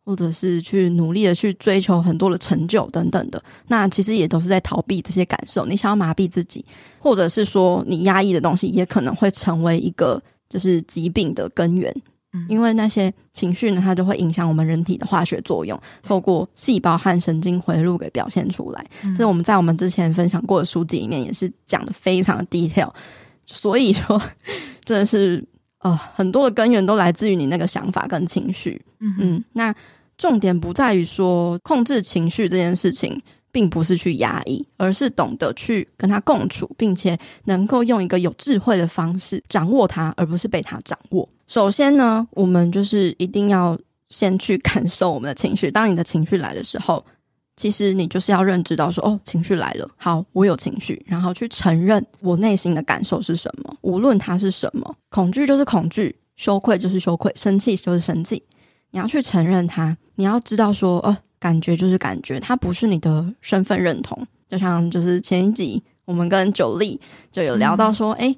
[0.08, 5.66] 或者是去努力的去追求很多的成就等等的，那其实也都是在逃避这些感受。
[5.66, 6.64] 你想要麻痹自己，
[6.98, 10.18] 或者是说你压抑的东西，也可能会成为一个
[10.48, 11.94] 就是疾病的根源。
[12.32, 18.82] 嗯，因为那些情绪呢，它就会影响我们人体的化学作用，透过细胞和神经回路给表现出来。
[19.02, 22.90] 这是我们在我们之前分享过的书籍里面也是讲的非常的 detail。
[23.44, 24.18] 所以说，
[24.86, 25.44] 真的是
[25.80, 28.80] 呃很多的根源都来自于你那个想法跟情绪。
[29.00, 29.74] 嗯嗯，那。
[30.18, 33.18] 重点不在于说控制情绪这件事情，
[33.50, 41.26] 并不是去压抑，而是懂得去跟他共处，并且能够用一个有智慧的方式掌握它，而不是被它掌握。
[41.46, 43.78] 首先呢，我们就是一定要
[44.08, 45.70] 先去感受我们的情绪。
[45.70, 47.02] 当你的情绪来的时候，
[47.56, 58.42] 其实你就是要认知到说，哦，情绪来了，好，我有情绪，然后去承认我内心的感受是什么，无论它是什么，恐惧就是恐惧，羞愧就是羞愧，生气就是生气。
[58.90, 64.26] 你要去承认它，你要知道说，呃，感觉就是感觉，它不是你的身份认同。
[64.48, 67.00] 就像就是前一集我们跟九力
[67.30, 68.36] 就有聊到说，哎、嗯，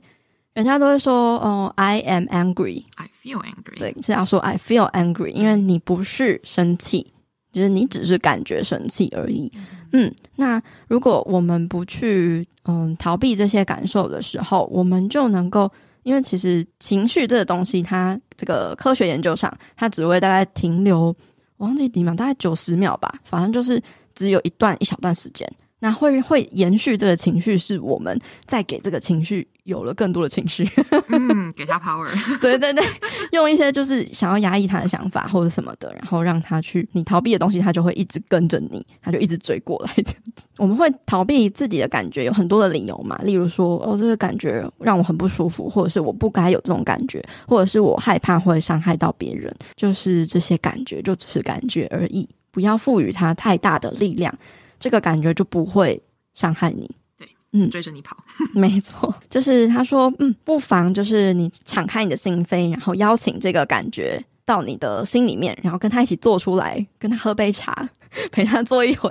[0.53, 7.07] 人家都会说，哦，I am angry，I feel angry，对，是要说 I feel angry，因为你不是生气，
[7.51, 9.51] 就是你只是感觉生气而已。
[9.55, 15.73] 嗯，嗯，那如果我们不去嗯逃避这些感受的时候，我们就能够。
[16.03, 21.14] 因为其实情绪这个东西，它这个科学研究上，它只会大概停留，
[21.61, 23.83] 忘记几秒，大概九十秒吧，反正就是
[24.14, 25.51] 只有一段一小段时间。
[25.81, 30.62] 那会会延续这个情绪，是我们在给这个情绪有了更多的情绪，
[31.09, 32.07] 嗯，给他 power，
[32.40, 32.85] 对对对，
[33.33, 40.43] 用一些就是想要压抑他的想法或者什么的，然后让他去你逃避的东西，他就会一直跟着你，他就一直追过来这样子。
[40.59, 54.37] 我们会逃避自己的感觉，有很多的理由嘛，例如说，哦，这个感觉让我很不舒服，或者是我不该有这种感觉，或者是我害怕会伤害到别人，就是这些感觉就只是感觉而已，不要赋予它太大的力量。
[54.81, 56.03] 这个感觉就不会
[56.35, 58.16] 伤害你，对，嗯，追着你跑，
[58.55, 67.88] 没错，就是他说，嗯，不妨就是你敞开你的心扉，然后邀请这个感觉到你的心里面，然后跟他一起做出来，跟他喝杯茶，
[68.33, 69.09] 陪他坐一回，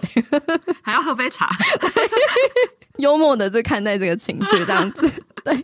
[0.81, 1.47] 还要喝杯茶，
[2.97, 5.63] 幽默的在看待这个情绪，这样子，对。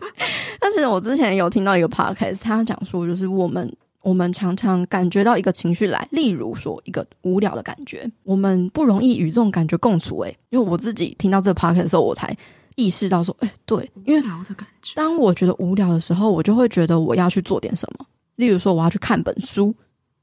[0.60, 3.76] 但是我之前有听到一个 podcast，他讲说，就是我们。
[4.06, 10.20] 我们常常感觉到一个情绪来，例如说一个无聊的感觉，我们不容易与这种感觉共处。
[10.20, 12.38] 诶，因为我自己听到这个 podcast 的时候，我才
[12.76, 14.94] 意识到说，诶，对，因为无聊的感觉。
[14.96, 19.74] 当我觉得无聊的时候，我就会觉得我要去做点什么，例如说我要去看本书，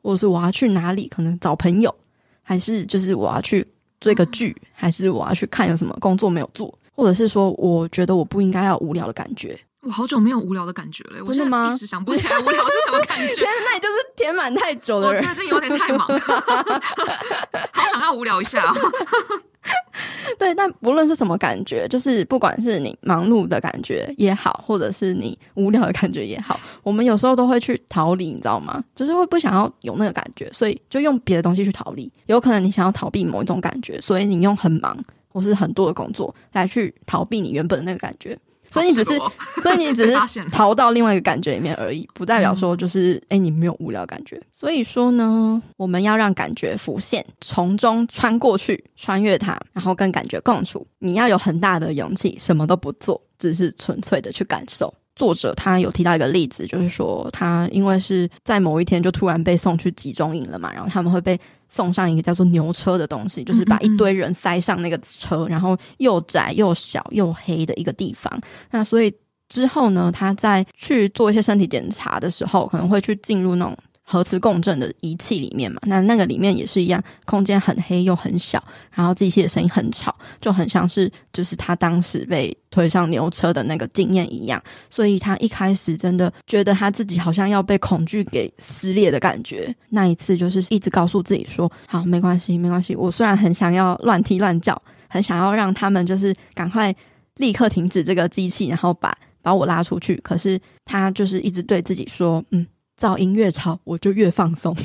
[0.00, 1.92] 或者是我要去哪里，可能找朋友，
[2.40, 3.66] 还是就是我要去
[3.98, 9.58] 追个剧，还是我要去看有什么工作没有做，或者是说我觉得我不应该要无聊的感觉。
[9.82, 11.68] 我好久没有无聊的感觉了，真的吗？
[11.72, 13.34] 一时想不起来无聊是什么感觉。
[13.34, 18.74] 天，那你就是填满太久的人，我最近有点太忙，好想要无聊一下哦。
[20.38, 28.82] 对，但不论是什么感觉，就是不管是你忙碌的感觉也好，或者是你无聊的感觉也好，我们有时候都会去逃离，你知道吗？
[28.94, 32.10] 就是会不想要有那个感觉，所以就用别的东西去逃离。
[32.26, 34.96] 有可能你想要逃避某一种感觉，所以你用很忙
[35.28, 38.38] 或是很多的工作来去逃避你原本的那个感觉。
[38.72, 39.18] 所以你只是，
[39.62, 44.40] 所以你只是 逃到另外一个感觉里面而已，不代表说就是哎、欸，你没有无聊感觉。
[44.58, 50.86] 所以说呢，我们要让感觉浮现，从中穿过去，穿越它，然后跟感觉共处。
[50.98, 54.92] 你要有很大的勇气，什么都不做，只是纯粹的去感受。
[55.14, 61.38] 作者他有提到一个例子，就是说他因为是在某一天就突然被送去集中营了嘛，然后他们会被
[61.72, 68.30] 送上一个叫做牛车的东西，就是把一堆人塞上那个车，然后又窄又小又黑的一个地方。
[68.70, 69.10] 那所以
[69.48, 73.74] 之后呢，他在去做一些身体检查的时候，可能会去进入那种。
[74.12, 84.62] 核磁共振的仪器里面嘛，那那个里面也是一样，空间很黑又很小，然后机器的声音很吵，就很像是就是他当时被推上牛车的那个经验一样。
[84.90, 89.74] 所以他一开始真的觉得他自己好像要被恐惧给撕裂的感觉。
[89.88, 96.94] 那一次就是一直告诉自己说：“好，没关系，没关系。”我虽然很想要乱踢乱叫，很想要让他们就是赶快
[97.36, 102.66] 立刻停止这个机器，然后把把我拉出去，可是他就是一直对自己说：“嗯。”
[103.02, 104.76] 噪音越吵，我就越放松，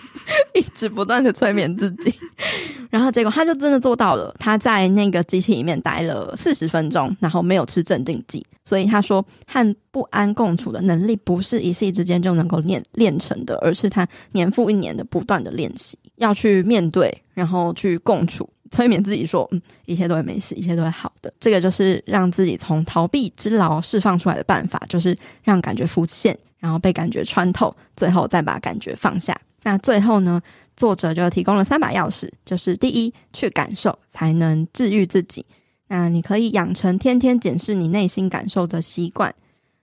[0.56, 2.14] 一直不断的催眠自己，
[2.88, 4.34] 然后结果他就真的做到了。
[4.38, 8.42] 他在那个机器里面待了四十分钟，然后没有吃镇静剂。
[8.64, 21.32] 所以他说，和不安共处的能力不是一夕之间就能够练练成的，而是他年复一年的不断的练习，要去面对，然后去共处，催眠自己说，嗯，一切都会没事，一切都会好的。
[21.38, 26.38] 这个就是让自己从逃避之牢释放出来的办法，就是让感觉浮现。
[26.58, 29.38] 然后被感觉穿透，最后再把感觉放下。
[29.62, 30.40] 那最后呢，
[30.76, 35.44] 作者就提供了三把钥匙，就是第一，去感受才能治愈自己。
[35.88, 39.34] 那你可以养成天天检视你内心感受的习惯。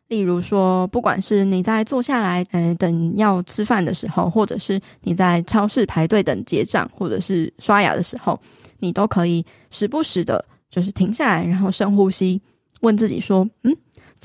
[0.07, 8.39] 例如说，不管是你在坐下来，呃，等要吃饭的时候，或者是你在超市排队等结账，或者是刷牙的时候，
[8.77, 12.39] 你都可以时不时的，就是停下来，然后深呼吸，
[12.81, 13.75] 问自己说：“嗯。”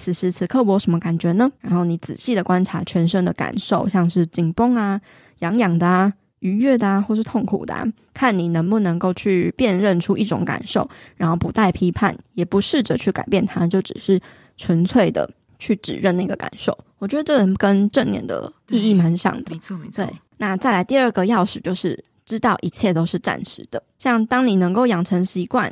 [0.01, 1.53] 此时此刻我有什么感觉呢？
[1.61, 4.99] 然后你仔细的观察全身的感受，像是紧绷啊、
[5.41, 7.85] 痒痒的啊、愉悦的啊，或是痛苦的啊，
[8.15, 14.19] 看你能不能够去辨认出一种感受，然后不带批判，也不试着去改变它，就只是
[14.57, 16.75] 纯粹的去指认那个感受。
[16.99, 19.53] 我觉得这人跟正念的意义蛮像的。
[19.53, 20.11] 没错，没错。
[20.39, 23.83] 那再来第二个钥匙就是知道一切都是暂时的。
[23.99, 25.71] 像当你能够养成习惯。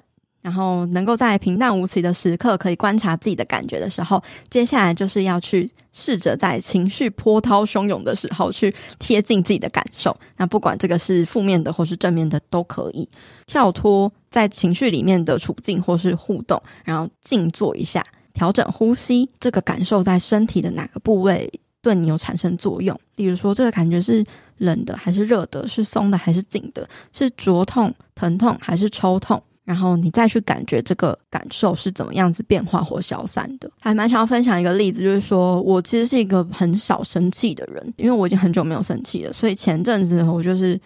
[0.49, 10.17] 然后能够在平淡无奇的时刻可以观察自己的感觉的时候，接下来就是要去试着在情绪波涛汹涌的时候去贴近自己的感受。
[10.39, 13.07] 那不管这个是负面的或是正面的都可以，
[13.47, 19.29] 跳脱在情绪里面的处境或是互动，然后静坐一下，调整呼吸。
[19.39, 22.99] 这个感受在身体的哪个部位对你有产生作用？
[23.17, 24.25] 例如说，这个感觉是
[24.57, 25.69] 冷的还是热的？
[25.69, 26.89] 是松的还是紧的？
[27.13, 29.43] 是灼痛、疼痛还是抽痛？
[29.69, 40.81] 然后你再去感觉这个感受是怎么样子变化或消散的，还蛮想要分享一个例子，就是说我其实是一个很少生气的人，因为我已经很久没有生气了，所以前阵子我就是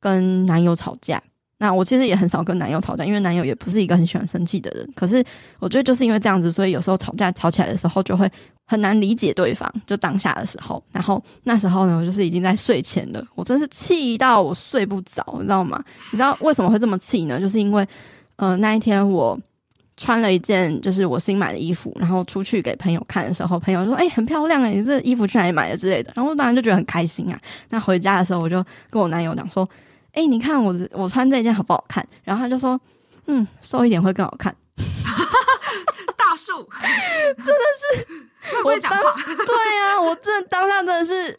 [0.00, 1.22] 跟男友吵架。
[1.56, 4.86] 那我其实也很少跟男友吵架，因为男友也不是一个很喜欢生气的人。
[4.96, 5.24] 可是
[5.60, 8.28] 我觉得就是因为这样子，所以有时候吵架吵起来的时候就会
[8.66, 10.82] 很难理解对方，就当下的时候。
[10.90, 15.82] 然后那时候呢，我就是已经在睡前了，我真是气到我睡不着，你知道吗？
[16.10, 17.38] 你知道为什么会这么气呢？
[17.38, 17.86] 就是因为。
[18.36, 19.38] 呃，那一天我
[19.96, 27.38] 穿了一件就是我新买的衣服，然后出去给朋友看的时候，朋友说：“哎、很漂亮哎，你这衣服去哪里买的之类的。”然后我当然就觉得很开心啊。
[27.68, 29.64] 那回家的时候，我就跟我男友讲说
[30.12, 32.80] ：“哎、你看我我穿这件好不好看？”然后他就说
[33.26, 34.54] ：“嗯，瘦一点会更好看。”
[36.16, 36.68] 大树
[37.36, 38.06] 真的是，
[38.64, 38.90] 我当
[39.46, 41.38] 对啊，我这当下真的是。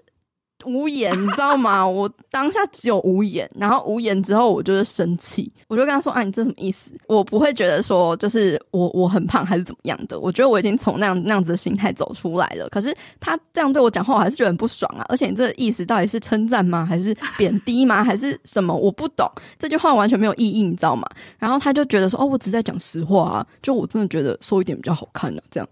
[0.65, 1.85] 无言，你知道吗？
[1.87, 10.19] 我当下只有无言，然后无言之后，我就是生气，我就跟他说：“啊，你这什么意思？”我不会觉得说，就是我我很胖还是怎么样的。
[10.19, 12.67] 我觉得我已经从那样那样子的心态走出来了。
[12.69, 15.05] 可是他这样对我讲话，我还是觉得很不爽啊！
[15.09, 16.85] 而且你这个意思到底是称赞吗？
[16.85, 18.03] 还是贬低吗？
[18.03, 18.75] 还是什么？
[18.75, 19.29] 我不懂。
[19.59, 21.07] 这句话完全没有意义，你知道吗？
[21.37, 25.67] 然后他就觉得说：“哦，我只是在讲实话啊，就我真的觉得瘦一点比较好看呢、”这样，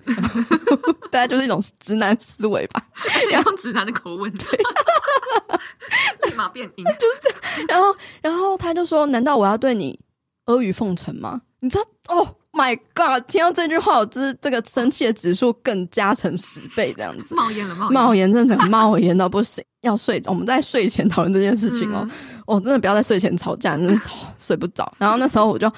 [1.11, 2.81] 大家就是一种直男思维吧，
[3.13, 4.31] 而且用直男的口吻。
[4.31, 4.59] 对。
[6.29, 7.39] 立马变音，就是这样。
[7.67, 9.99] 然后，然后他就说：“难道我要对你
[10.45, 11.83] 阿谀奉承吗？”你知道？
[12.09, 13.23] 哦、oh，My God！
[13.27, 19.63] 听到这句话，我就是这个生气的指数更加成十倍，这样子冒烟了，冒冒烟，真的冒烟到不行。
[19.81, 22.07] 要睡，我们在睡前讨论这件事情哦。
[22.45, 24.01] 我、嗯 oh, 真的不要在睡前吵架，真的
[24.37, 24.91] 睡不着。
[24.97, 25.71] 然后那时候我就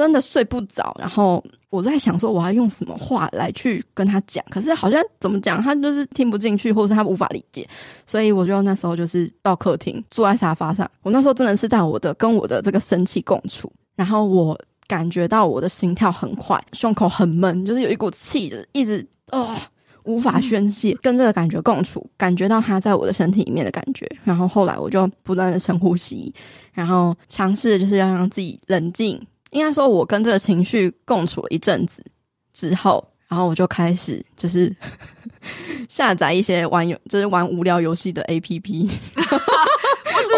[0.00, 4.44] 真的睡不着，然后我在想说，我要用什么话来去跟他讲？
[4.50, 7.68] 可是好像怎么讲，他就是听不进去，或者是他无法理解。
[8.06, 10.90] 所以我就那时候就是到客厅，坐在沙发上。
[11.02, 14.58] 我那时候真的是在我的跟我的这个生气共处，然后我。
[14.88, 19.56] 感觉到我的心跳很快，胸口很闷，就是有一股气，一直哦
[20.02, 24.04] 无法宣泄，跟这个感觉共处，感觉到他在我的身体里面的感觉。
[24.24, 26.34] 然后后来我就不断的深呼吸，
[26.72, 29.24] 然后尝试就是要让自己冷静。
[29.50, 32.04] 应该说，我跟这个情绪共处了一阵子
[32.52, 34.74] 之后，然后我就开始就是
[35.88, 38.90] 下载一些玩游，就是玩无聊游戏的 APP。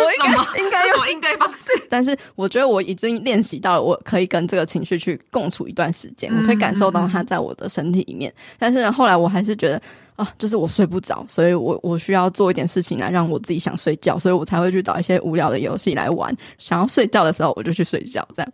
[0.05, 1.71] 我应该应该有什么应对方式？
[1.89, 8.33] 但是我觉得我已经练习到了，我可以跟这个情绪去共处一段时间，我可以感受到它在我的身体里面。
[8.59, 9.81] 但是呢，后来我还是觉得
[10.17, 16.35] 啊，就是我睡不着，所以我我需要做一点事情来让我自己想睡觉，所以我才会去找一些无聊的游戏来玩。
[16.59, 18.53] 想要睡觉的时候，我就去睡觉，这样。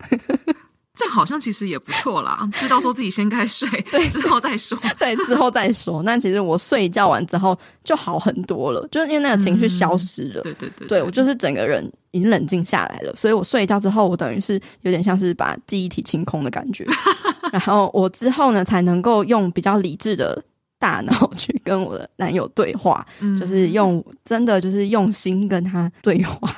[0.99, 6.03] 这好像其实也不错啦， 知道说自己先该睡，对，之后再说， 对，之后再说。
[6.03, 10.41] 那其实我睡一觉完之后就好很多了，就是因为那个情绪消失了。
[10.41, 16.85] 嗯、对对对，对，对我就是整个人已经冷静下来了，所以我睡一觉之后，我等于是有点像是把记忆体清空的感觉。
[17.53, 20.43] 然后我之后呢，才能够用比较理智的
[20.81, 26.53] 大脑去跟我的男友对话，嗯、就是用真的就是用心跟他对话，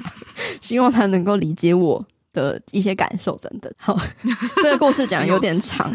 [0.60, 2.02] 希望他能够理解我。
[2.32, 3.96] 的一些感受等等，好，
[4.62, 5.92] 这个故事讲有点长，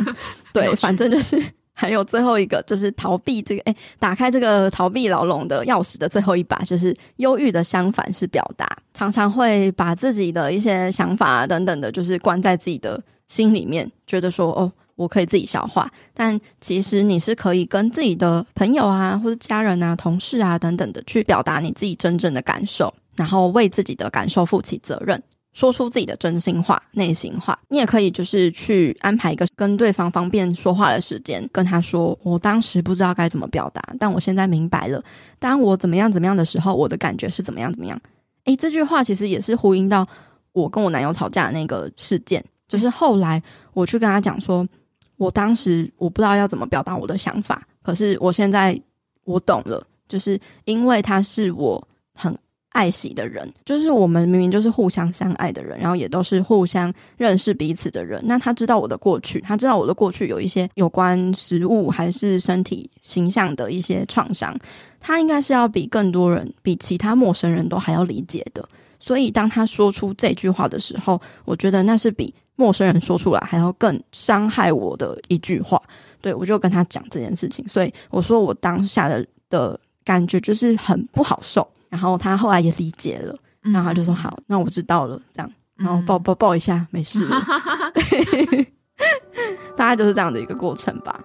[0.52, 1.42] 对，反正就是
[1.74, 25.22] 还有最后一个，就是逃避这个，哎、欸，打开这个逃避牢笼的钥匙的最后一把，就是忧郁的相反是表达，常常会把自己的一些想法啊等等的，就是关在自己的心里面，觉得说哦，我可以自己消化，但其实你是可以跟自己的朋友啊，或者家人啊、同事啊等等的去表达你自己真正的感受，然后为自己的感受负起责任。
[25.56, 35.02] 说出自己的真心话、内心话，你也可以就是去安排一个跟对方方便说话的时间，跟他说：“我当时不知道该怎么表达，但我现在明白了。
[35.40, 37.98] 当我怎么样怎么样的时候，我的感觉是怎么样怎么样。”
[38.44, 40.06] 诶，这句话其实也是呼应到
[40.52, 43.42] 我跟我男友吵架的那个事件，就是后来
[43.74, 44.68] 我去跟他讲说，
[45.16, 48.78] 我当时我不知道要怎么表达我的想法，可是我现在
[49.24, 52.38] 我懂了，就是因为他是我很。
[52.76, 58.22] 爱惜的人，就是我们明明就是互相相爱的人，然后也都是互相认识彼此的人。
[58.26, 64.54] 那他知道我的过去，他知道我的过去有一些有关食物还是身体形象的一些创伤，
[65.00, 68.68] 他应该是要比更多人，比其他陌生人都还要理解的。
[69.00, 75.82] 所以当他说出这句话的时候，我觉得那是比陌生人说出来还要更伤害我的一句话。
[76.20, 81.66] 对，我就跟他讲这件事情，所以我说我当下的的感觉就是很不好受。
[81.96, 87.42] 然后他后来也理解了，然后他就说：“好，那我知道了。”这样，然后抱抱抱一下，没事了。
[87.96, 88.74] 对，
[89.78, 91.18] 大概就是这样的一个过程吧。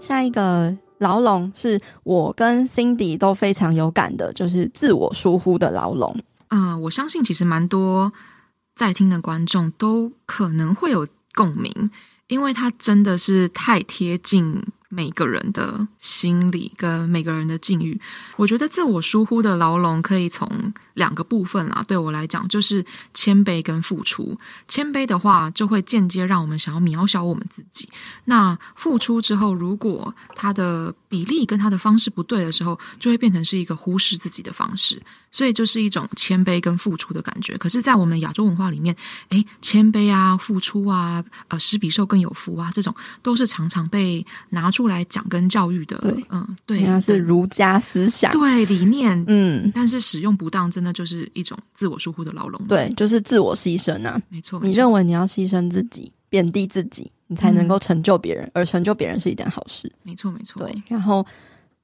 [0.00, 6.16] 下一个牢笼是我跟 Cindy 都非常有感的，就是自我疏忽的牢笼。
[6.48, 8.10] 啊、呃，我相信其实蛮多
[8.74, 11.90] 在听的观众都可能会有共鸣。
[12.32, 14.64] 因为它真的是太贴近
[14.94, 17.98] 每个人的心理跟每个人的境遇，
[18.36, 20.46] 我觉得自我疏忽的牢笼可以从
[20.92, 22.84] 两个部分啊，对我来讲就是
[23.14, 24.36] 谦卑跟付出。
[24.68, 27.88] 谦卑的话，就会间接让我们想要渺小我们自己；
[28.26, 35.00] 那付出之后，如果它的比例跟它的方式不对的时候，就会变成是一个忽视自己的方式。
[35.34, 37.56] 所以就是一种谦卑跟付出的感觉。
[37.56, 38.94] 可是，在我们亚洲文化里面，
[39.30, 45.98] 诶，谦卑啊，付出啊，呃，施比受更有福啊，这种都是常常被拿出来讲跟教育的。
[45.98, 52.60] 对，嗯，对，那是儒家思想，对理念，嗯，但是使用不当，真的就是一种自我疏忽的牢笼。
[52.68, 54.60] 对，就是自我牺牲啊，没错。
[54.62, 59.90] 你认为你要牺牲自己，贬低自己，你才能够成就别人，嗯，而成就别人是一件好事。
[60.02, 60.62] 没错，没错。
[60.64, 61.24] 对，然后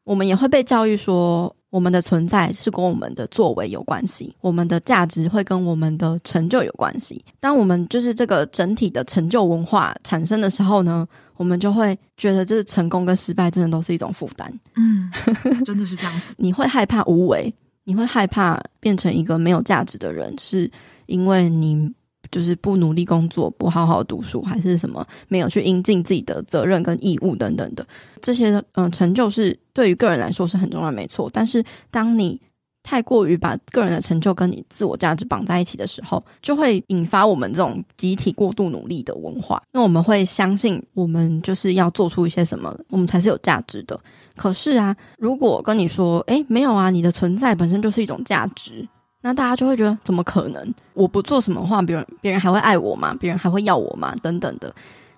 [0.08, 1.54] 我们也会被教育说。
[1.70, 7.22] 我们的存在是跟我们的作为有关系，我们的价值会跟我们的成就有关系。
[7.40, 11.06] 当我们就是这个整体的成就文化产生的时候呢，
[11.36, 14.50] 我们就会觉得这成功跟失败真的都是一种负担。
[14.76, 15.12] 嗯，
[15.62, 16.32] 真的是这样子。
[16.38, 17.54] 你会害怕无为，
[17.84, 20.70] 你会害怕变成一个没有价值的人，是
[21.04, 21.92] 因为你
[22.30, 27.86] 就是不努力工作，不好好读书，还是什么没有去应尽自己的责任跟义务等等的
[28.20, 31.30] 这些，嗯、成就是对于个人来说是很重要，没错。
[31.32, 32.40] 但是当你
[32.82, 39.62] 太过于把个人的成就跟你自我价值绑在一起的时候，就会引发我们这种集体过度努力的文化。
[39.72, 44.00] 那我们会相信，我们就是要做出一些什么，我们才是有价值的。
[44.36, 48.88] 可是啊，如果跟你说，诶，没有啊，你的存在本身就是一种价值，
[49.20, 50.74] 那大家就会觉得，怎么可能？
[50.94, 53.14] 我不做什么话，别人别人还会爱我吗？
[53.18, 54.14] 别人还会要我吗？
[54.22, 54.74] 等等的。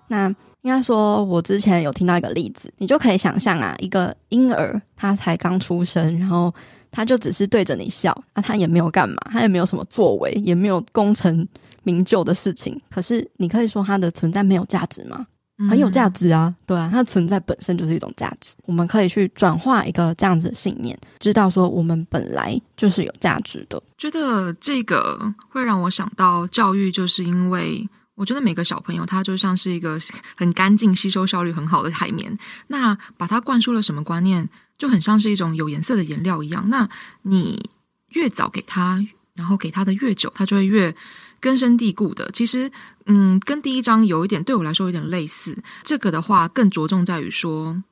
[0.07, 0.27] 那
[0.61, 6.53] 应该说，我之前有听到一个例子，你就可以想象啊，一个婴儿他才刚出生，然后。
[6.93, 11.47] 他就只是对着你笑，那他也没有干嘛，他也没有什么作为，也没有功成
[11.83, 12.77] 名就的事情。
[12.89, 15.25] 可是你可以说他的存在没有价值吗？
[15.69, 18.55] 很有价值啊，对啊，它的存在本身就是一种价值。
[18.65, 23.81] 我们可以去转化一个这样子的信念，知道说我们本来就是有价值的。
[23.97, 29.97] 觉得这个会让我想到教育，就是因为我觉得每个小朋友他就像是一个
[30.35, 32.37] 很干净、吸收效率很好的海绵，
[32.67, 34.47] 那把它灌输了什么观念？
[34.77, 36.89] 就很像是一种有颜色的颜料一样，那
[37.21, 37.69] 你
[38.09, 39.05] 越早给他，
[39.35, 40.95] 然后给他的越久，他就会越
[41.41, 42.31] 根深蒂固的。
[42.31, 42.71] 其实，
[43.07, 45.61] 嗯，跟第一章有一点对我来说有点类似。
[45.83, 47.83] 这个的话更着重在于说，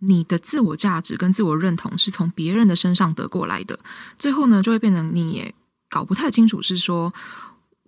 [0.00, 3.78] 你的自我价值跟自我认同是从别人的身上得过来的，
[4.18, 5.54] 最后呢，就会变成你也
[5.88, 7.14] 搞不太清楚是说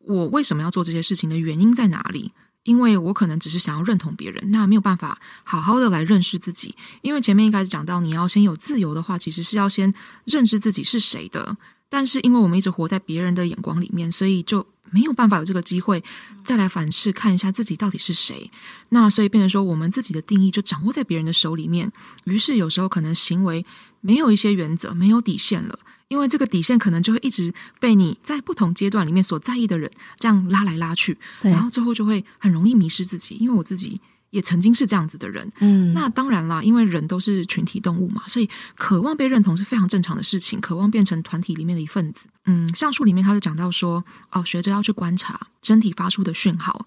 [0.04, 2.32] 我为什么要做这些事情的原因在哪里。
[2.64, 6.76] 因为我可能只是想要认同别人，那没有办法好好的来认识自己。
[7.00, 9.94] 因为前面一开始讲到，你要先有自由的话，其实是要先
[10.26, 11.56] 认识自己是谁的。
[11.88, 16.02] 但是因为我们一直活在别人的眼光里面，所以就没有办法有这个机会
[16.44, 18.50] 再来反视看一下自己到底是谁。
[18.90, 21.90] 那所以变成说，我们自己的定义就掌握在别人的手里面。
[22.24, 23.64] 于是有时候可能行为
[24.00, 25.78] 没有一些原则，没有底线了。
[26.08, 33.34] 因为这个底线可能就会一直被你在不同阶段里面所在意的人这样拉来拉去，然后最后就会很容易迷失自己。
[33.34, 34.00] 因为我自己
[34.30, 42.26] 也曾经是这样子的人，嗯，那当然啦，因为人都是群体动物嘛，所以渴望被认同是非常正常的事情，渴望变成团体里面的一份子。
[42.44, 46.86] 嗯，像书里面他就讲到说，哦，学着要去观察身体发出的讯号。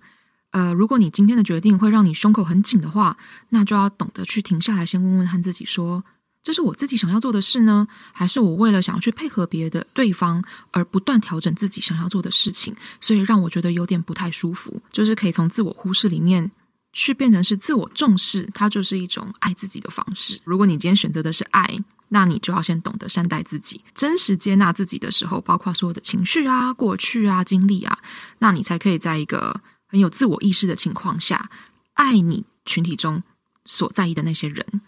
[0.51, 3.17] 呃，如果你今天的决定会让你胸口很紧的话，
[3.49, 6.03] 那就要懂得去停下来，先问问看自己说。
[6.43, 14.81] 这是我自己想要做的事呢，还是我为了想要去配合别的对方而不断调整自己想要做的事情，所以让我觉得有点不太舒服。
[14.91, 16.49] 就是可以从自我忽视里面
[16.93, 20.39] 去变成是自我重视，它就是一种爱自己的方式。
[20.43, 21.77] 如果你今天选择的是爱，
[22.09, 27.97] 那你就要先懂得善待自己，真实接纳自己的时候，包括所有的情绪啊、过去啊、经历啊，
[28.39, 31.49] 那你才可以在一个很有自我意识的情况下，
[31.93, 33.23] 爱你群体中
[33.65, 34.81] 所在意的那些人。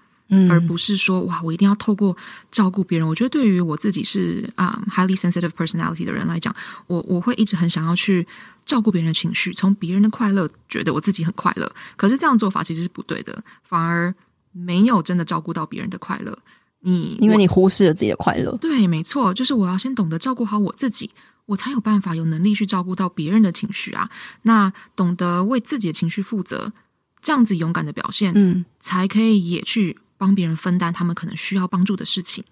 [0.49, 2.15] 而不是说哇，我一定要透过
[2.51, 3.07] 照顾别人。
[3.07, 6.53] 我觉得对于我自己是啊、um, highly sensitive personality 的人来讲，
[6.87, 8.25] 我我会一直很想要去
[8.65, 11.71] 照顾别人的情绪，从别人的快乐觉得我自己很快乐。
[11.95, 14.13] 可是这样做法其实是不对的，反而
[14.51, 16.37] 没有真的照顾到别人的快乐。
[16.79, 18.57] 你因为你忽视了自己的快乐。
[18.57, 21.09] 对，没错，就是我要先懂得照顾好我自己，
[21.45, 24.09] 我才有办法有能力去照顾到别人的情绪啊。
[24.41, 26.73] 那懂得为自己的情绪负责，
[27.21, 29.97] 这样子勇敢的表现，嗯，才可以也去。
[30.17, 32.43] 帮别人分担他们可能需要帮助的事情，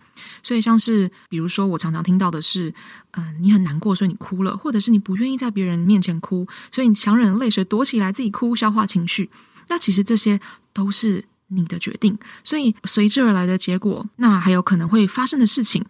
[0.44, 2.74] 所以像是比如说，我常常听到的是，
[3.12, 9.30] 嗯、你很难过，所以你哭了，或者是你不愿意在别人面前哭，所以你强忍泪水躲起来自己哭，消化情绪。
[9.68, 10.40] 那其实这些
[10.74, 15.86] 都是你的决定，所以随之而来的结果，那还有可能会发生的事情，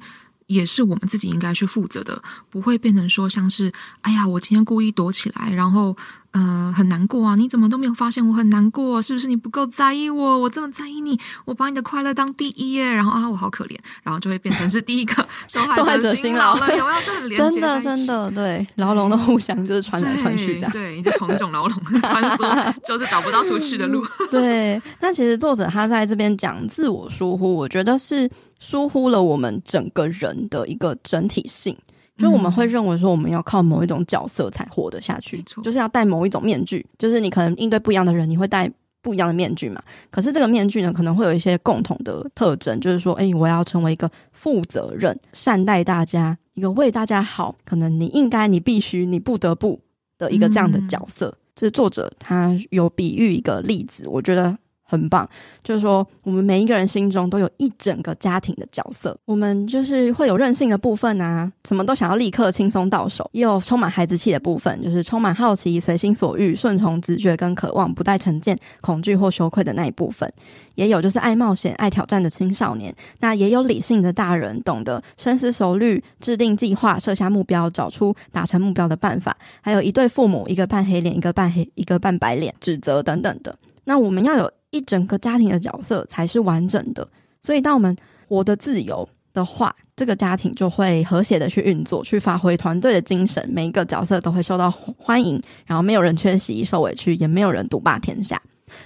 [0.54, 3.72] 也是我们自己应该去负责的，不会变成说像是，
[4.02, 5.96] 哎呀，我今天故意躲起来，然后。
[6.34, 7.36] 呃，很难过啊！
[7.36, 9.02] 你怎么都没有发现我很难过？
[9.02, 10.38] 是不是你不够在意我？
[10.38, 12.90] 我这么在意你，我把你的快乐当第一耶！
[12.90, 16.74] 然后啊，我好可怜，然后就会变成是第一个 受害者辛劳了。
[16.78, 17.02] 有没有？
[17.02, 24.02] 就很连真的真的对，牢笼的互相就是传来传去的，对你，就同一种牢笼穿梭，就是找不到出去的路。
[24.30, 28.32] 对，但其实作者他在这边讲自我疏忽，我觉得是
[28.62, 31.76] 疏忽了我们整个人的一个整体性。
[32.18, 39.82] 就我们会认为说，我们要靠某一种角色才活得下去，就是要戴某一种面具，就是你可能应对不一样的人，你会戴不一样的面具嘛。
[40.12, 49.80] 可是这个面具呢，可能会有一些共同的特征，就是说，哎，我要成为一个负责任、善待大家、一个为大家好，可能你应该、你必须、你不得不
[50.20, 51.36] 的一个这样的角色。
[51.56, 54.56] 这、是、作者他有比喻一个例子，我觉得
[54.92, 55.26] 很棒，
[55.64, 59.18] 就是说我们每一个人心中都有一整个家庭的角色。
[59.24, 70.30] 我们就是会有任性的部分啊，什么都想要立刻轻松到手；也有充满孩子气的部分，就是充满好奇、随心所欲、顺从直觉跟渴望，不带成见、恐惧或羞愧的那一部分；
[70.76, 72.94] 也有就是爱冒险、爱挑战的青少年。
[73.22, 79.38] 那也有理性的大人，懂得深思熟虑、制定计划、设下目标、找出达成目标的办法。
[79.62, 83.58] 还有一对父母，一个扮黑脸，一个扮黑，一个扮白脸，指责等等的。
[83.86, 84.52] 那我们要有。
[84.72, 87.08] 一整个家庭的角色才是完整的，
[87.42, 87.96] 所以当我们
[88.28, 98.42] 活得自由的话，这个家庭就会和谐的去运作，去发挥团队的精神，每一个角色都会受到欢迎，然后没有人缺席、受委屈，也没有人独霸天下。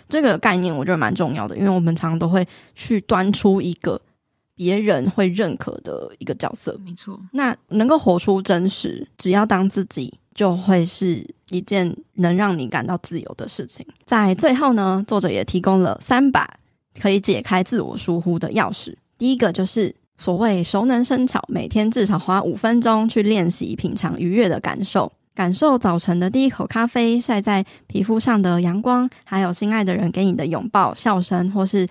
[0.09, 4.01] 这个概念我觉得蛮重要的，因为我们常常都会去端出一个
[4.55, 6.75] 别人会认可的一个角色。
[6.83, 11.25] 没错，那能够活出真实，只要当自己，就会是。
[11.51, 13.85] 一件能让你感到自由的事情。
[14.03, 16.49] 在最后呢，作者也提供了三把
[16.99, 18.95] 可以解开自我疏忽的钥匙。
[19.19, 31.87] 第一个就是所谓熟能生巧，每天至少花五分钟去练习品尝愉悦的感受，感受早晨的第一口咖啡晒在皮肤上的阳光，还有心爱的人给你的拥抱、笑声，或是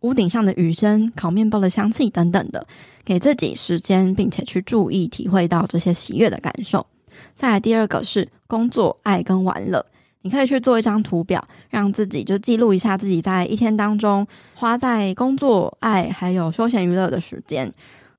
[0.00, 2.66] 屋顶上的雨声、烤面包的香气等等的，
[3.06, 6.86] 给自己时间，并且去注意体会到这些喜悦的感受。
[7.34, 9.84] 再来第二个是工作、爱跟玩乐，
[10.22, 17.72] 你可以去做一张图表，让自己就记录一下自己在一天当中花在工作、爱还有休闲娱乐的时间。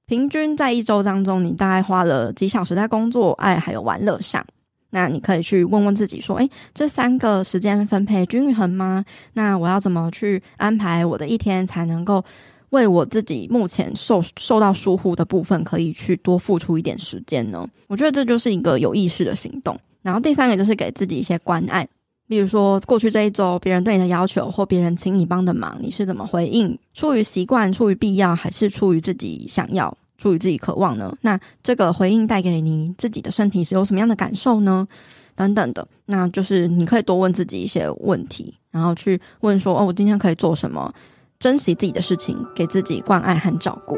[0.06, 4.44] 平均在一周当中，你大概花了几小时在工作、爱还有玩乐上？
[4.92, 9.06] 那你可以去问问自己说：诶，这三个时间分配均衡吗？
[9.34, 12.24] 那我要怎么去安排我的一天，才能够？
[12.72, 17.68] 为我自己目前受受到疏忽的部分，可以去多付出一点时间呢。
[17.88, 19.80] 我觉得这就是一个有意识的行动。
[20.02, 21.88] 然后第三个就是给自己一些关爱，
[22.28, 26.78] 比如说过去这一周别人对你的要求或别人请你帮的忙，你是怎么回应？
[26.94, 31.16] 出于习惯、出于必要，还是出于自己想要、出于自己渴望呢？
[31.22, 34.88] 那这个回应带给你自己的身体是有什么样的感受呢？
[35.36, 40.94] 等等的，那就是你可以多问自己一些问题，然后去问说：哦，我今天可以做什么？
[41.40, 43.98] 珍惜自己的事情，给自己关爱和照顾。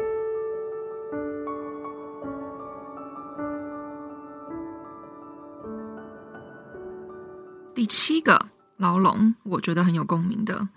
[7.74, 10.68] 第七个牢笼，我觉得很有共鸣的，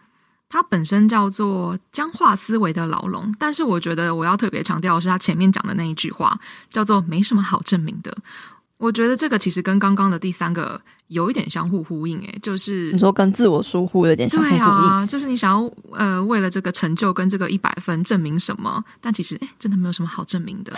[0.50, 6.40] 它本身叫做僵化思维的牢笼，但是我觉得我要特别强调的是，他前面讲的那一句话
[6.72, 8.18] 叫做“没什么好证明的”。
[8.86, 20.72] 我觉得这个其实跟刚刚的第三个有一点相互呼应，诶，就是你说跟自我疏忽有点相互呼应，啊，就是你想要呃为了这个成就跟这个一百分证明什么，但其实诶真的没有什么好证明的。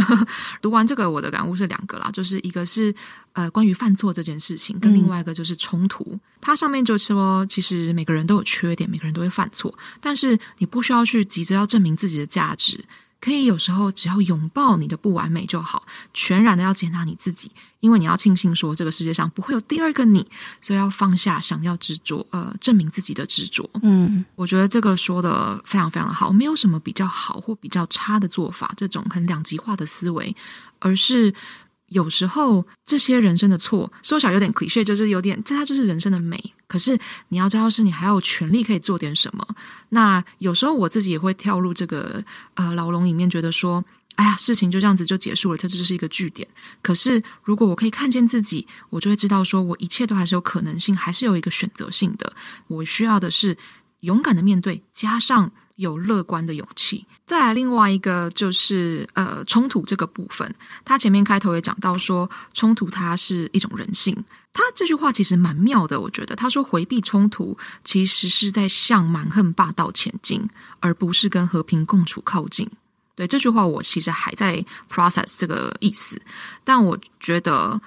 [0.60, 2.94] 读完这个，我的感悟是两个啦，就是一个是
[3.32, 6.04] 呃关于犯错这件事情，跟另外一个就是冲突。
[6.12, 12.84] 嗯、它上面就说，其实每个人都有缺点，每个人都会犯错，但是你不需要去急着要证明自己的价值。
[13.20, 17.50] 可以有时候只要拥抱你的不完美就好，全然的要接纳你自己，
[17.80, 20.24] 因为你要庆幸说这个世界上不会有第二个你，
[20.60, 23.68] 所以要放下想要执着，呃，证明自己的执着。
[23.82, 30.34] 嗯，我觉得这个说的非常非常的好，没有什么比较好或比较差的做法，这种很两极化的思维，
[30.78, 31.34] 而是。
[31.88, 36.52] 有时候这些人生的错说小有点 cliché，就是有点这，它就是人生的美。
[36.66, 39.46] 可是你要知道，是你还有权利可以做点什么。
[39.88, 42.22] 那有时候我自己也会跳入这个
[42.54, 43.82] 呃牢笼里面，觉得说，
[44.16, 46.46] 哎呀，事情就这样子就结束了，它这就是一个据点。
[46.82, 52.34] 可是如果我可以看见自己，我就会知道，说我一切都还是有可能性，还是有一个选择性的。
[52.66, 53.56] 我需要的是
[54.00, 55.50] 勇敢的面对，加上。
[55.78, 57.06] 有乐观的勇气。
[57.26, 60.54] 再来，另外一个就是呃冲突这个部分，
[60.84, 64.14] 他前面开头也讲到说，冲突它是一种人性。
[64.52, 70.48] 他这句话其实蛮妙的，我觉得他说回避冲突，其实是在向蛮横霸道前进，
[70.80, 72.68] 而不是跟和平共处靠近。
[73.14, 76.20] 对，这句话，我其实还在 process 这个意思，
[76.64, 77.80] 但我觉得，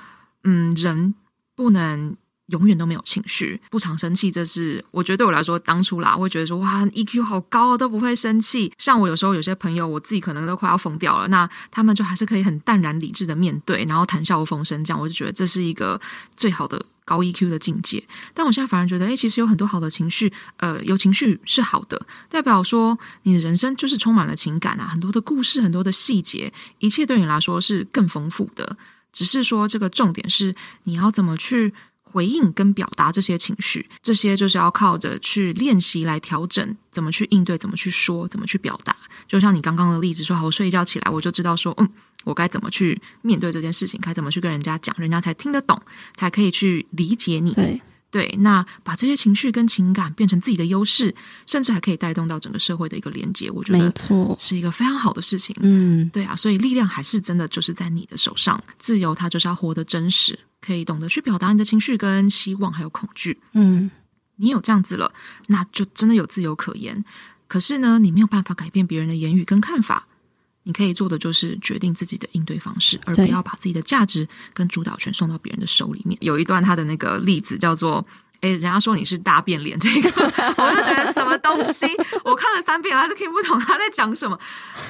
[0.43, 1.13] 嗯，人
[1.55, 2.15] 不能。
[2.51, 8.71] 永远都没有情绪，不常生气，这是我觉得对我来说，当初啦，我会觉得说哇，EQ 好高啊，都不会生气。
[8.77, 15.99] 像我有时候有些朋友，我自己可能都快要疯掉了，那他们就还是可以很淡然理智的面对，然后谈笑风生，这样我就觉得这是一个
[16.35, 18.03] 最好的高 EQ 的境界。
[18.33, 28.75] 但我现在反而觉得，哎，其实有很多好的情绪，呃，有情绪是好的，代表说你的人生就是充满了情感啊，很多的故事，很多的细节，一切对你来说是更丰富的。
[29.13, 31.73] 只是说这个重点是你要怎么去。
[32.11, 38.95] 回应跟表达这些情绪，这些就是要靠着去练习来调整，怎么去应对，怎么去说，怎么去表达。
[39.27, 41.89] 就像你刚刚的例子说，好，我睡一觉起来，我就知道说，嗯，
[42.23, 45.81] 我该怎么去面对这件事情，该怎么去跟人家讲，人家才听得懂，
[46.15, 47.53] 才可以去理解你。
[47.53, 47.81] 对，
[48.11, 51.15] 对，那把这些情绪跟情感变成自己的优势，
[51.47, 55.55] 甚至还可以带动到整个社会的一个连接，我觉得没错，是一个非常好的事情。
[55.61, 58.61] 嗯，对啊，所以力量还是真的就是在你的手上。
[58.77, 63.39] 自由它就是要活得真实，可以懂得去表达你的情绪跟希望还有恐惧。
[63.53, 63.89] 嗯，
[64.35, 65.13] 你有这样子了，
[65.47, 67.05] 那就真的有自由可言。
[67.47, 70.05] 可是呢，你没有办法改变别人的言语跟看法。
[70.63, 76.17] 你可以做的就是决定自己的应对方式，而不要把自己的价值跟主导权送到别人的手里面。
[76.21, 78.05] 有一段他的那个例子叫做。
[78.41, 80.09] 哎，人家说你是大变脸，这个
[80.57, 81.85] 我就觉得什么东西？
[82.25, 84.35] 我看了三遍，还是听不懂他在讲什么。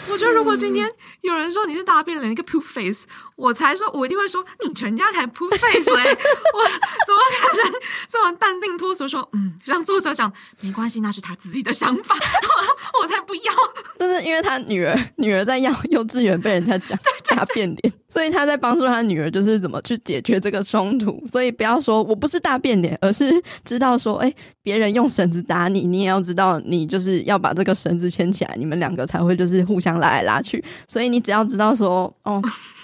[0.07, 3.05] 我觉得如果今天有人说你是大变脸，一个 poop face，
[3.35, 6.17] 我才说，我一定会说你全家才 poop face 嘞！
[6.53, 6.63] 我
[7.05, 7.73] 怎么可能
[8.07, 9.27] 这么淡定脱俗说？
[9.33, 12.15] 嗯，让作者讲没关系，那是他自己的想法，
[13.01, 13.41] 我才不要。
[13.99, 16.97] 就是因为他女儿， 女儿在幼幼稚园被人家讲
[17.35, 21.23] 大变脸，所以他在帮助他女儿，就是怎么去解决这个冲突。
[21.31, 23.31] 所以不要说我不是大变脸，而是。
[23.63, 30.63] 知道说，哎、欸，别人用绳子打你，你也要知道，你就是要把这个绳子牵起来，你们两个才会就是互相拉来拉去。
[30.87, 32.41] 所以你只要知道说，哦，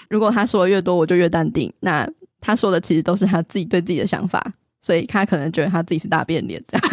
[0.08, 1.72] 如果他说的越多，我就越淡定。
[1.80, 2.08] 那
[2.40, 6.88] 他说的其实都是他自己对自己的想法，所以他可能觉得他自己是大变脸这样。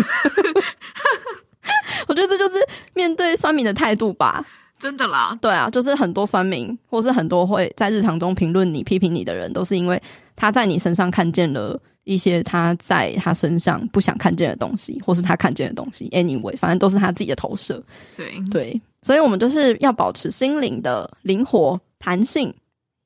[2.16, 2.56] 我觉得这就是
[2.94, 4.42] 面对酸民的态度吧，
[4.80, 5.38] 真的啦。
[5.42, 10.02] 对啊，就是很多酸民，或是很多会在日常中评论你、批评你的人，都是因为
[10.34, 11.80] 他在你身上看见了。
[12.06, 17.82] 一些他在他身上不想看见的东西，或是他看见的东西，anyway，反正都是他自己的投射。
[18.16, 22.54] 对对，所以我们就是要保持心灵的灵活弹性，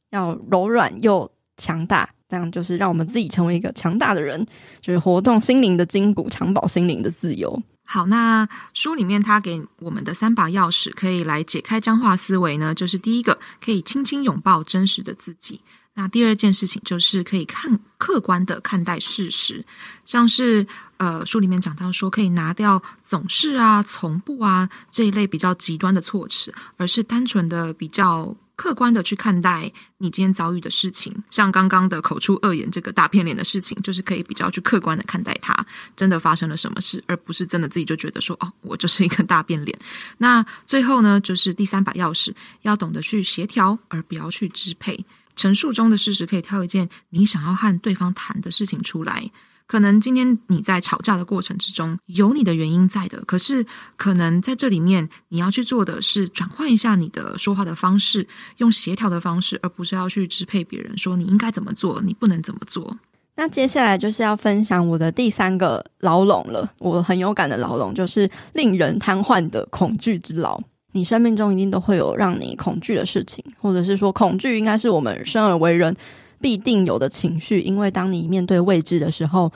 [0.10, 4.46] 要柔软又强大，这样就是让我们自己成为一个强大的人，
[4.82, 7.58] 就是活动心灵的筋骨，长保心灵的自由。
[7.92, 15.60] 好，那书里面他给我们的三把钥匙，可以来解开僵化思维呢，就是第一个，可以轻轻拥抱真实的自己。
[15.96, 19.66] 那第二件事情就是可以看客观的看待事实，
[20.06, 20.68] 像是
[20.98, 31.24] 呃书里面讲到说，可以拿掉总是啊、从不啊这一类比较极端的措辞，而是单纯的比较客观的去看待你今天遭遇的事情。
[31.30, 39.80] 像刚刚的口出恶言这个大变脸的事情，就是可以比较去客观的看待它真的发生了什么事，而不是真的自己就觉得说哦，我就是一个大变脸。
[40.18, 42.34] 那最后呢，就是第三把钥匙，
[42.64, 45.06] 要懂得去协调，而不要去支配。
[45.38, 49.32] 陈述中的事实可以挑一件你想要和对方谈的事情出来。
[49.70, 53.64] 可能今天你在吵架的过程之中有你的原因在的，可是
[53.96, 62.98] 可能在这里面你要去做的是转换一下你的说话的方式，用协调的方式，而不是要去支配别人，说你应该怎么做，你不能怎么做。
[63.36, 70.60] 那接下来就是要分享我的第三个牢笼了，我很有感的牢笼就是令人瘫痪的恐惧之牢。
[70.94, 75.96] 你生命中一定都会有让你恐惧的事情，或者是说，恐惧应该是我们生而为人
[76.42, 77.62] 必定有的情绪。
[77.62, 79.52] 因为当你面对未知的时候，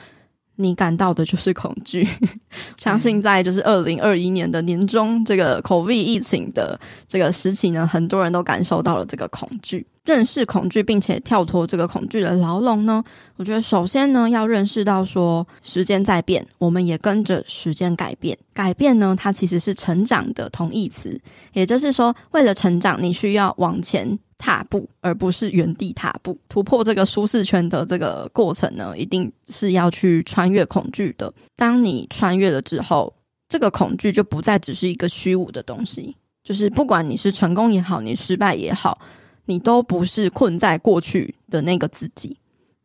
[0.56, 2.06] 你感到的就是恐惧。
[2.78, 6.78] 相信在就是二零二一年的年中，这个 COVID 疫情的
[7.08, 9.84] 这个时期呢，很多人都感受到了这个恐惧。
[10.04, 13.02] 认识恐惧，并且跳脱这个恐惧的牢笼呢？
[13.36, 18.36] 我觉得首先呢，要认识到说，时间在变，我们也跟着时间改变。
[18.52, 21.18] 改变呢，它其实是成长的同义词。
[21.54, 26.38] 也就是说，为了成长，你需要往前踏步，而不是原地踏步。
[26.50, 31.32] 突破这个舒适圈的这个过程呢，一定是要去穿越恐惧的。
[31.56, 33.10] 当你穿越了之后，
[33.48, 36.14] 这个恐惧就不再只是一个虚无的东西。
[36.42, 39.00] 就是不管你是成功也好，你失败也好。
[39.46, 42.36] 你都不是困在过去的那个自己，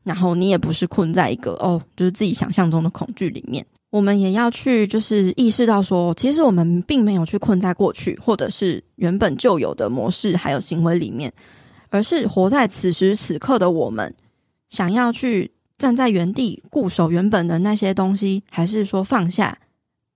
[0.04, 3.66] 然后你也不是困在一个哦，就是自己想象中的恐惧里面。
[3.92, 11.34] 我们也要去，就是意识到说，其实我们并没有去困在过去，或者是原本就有的模式还有行为里面，
[11.90, 14.14] 而是活在此时此刻的我们，
[14.70, 19.58] 想要去站在原地固守原本的那些东西，还是说放下，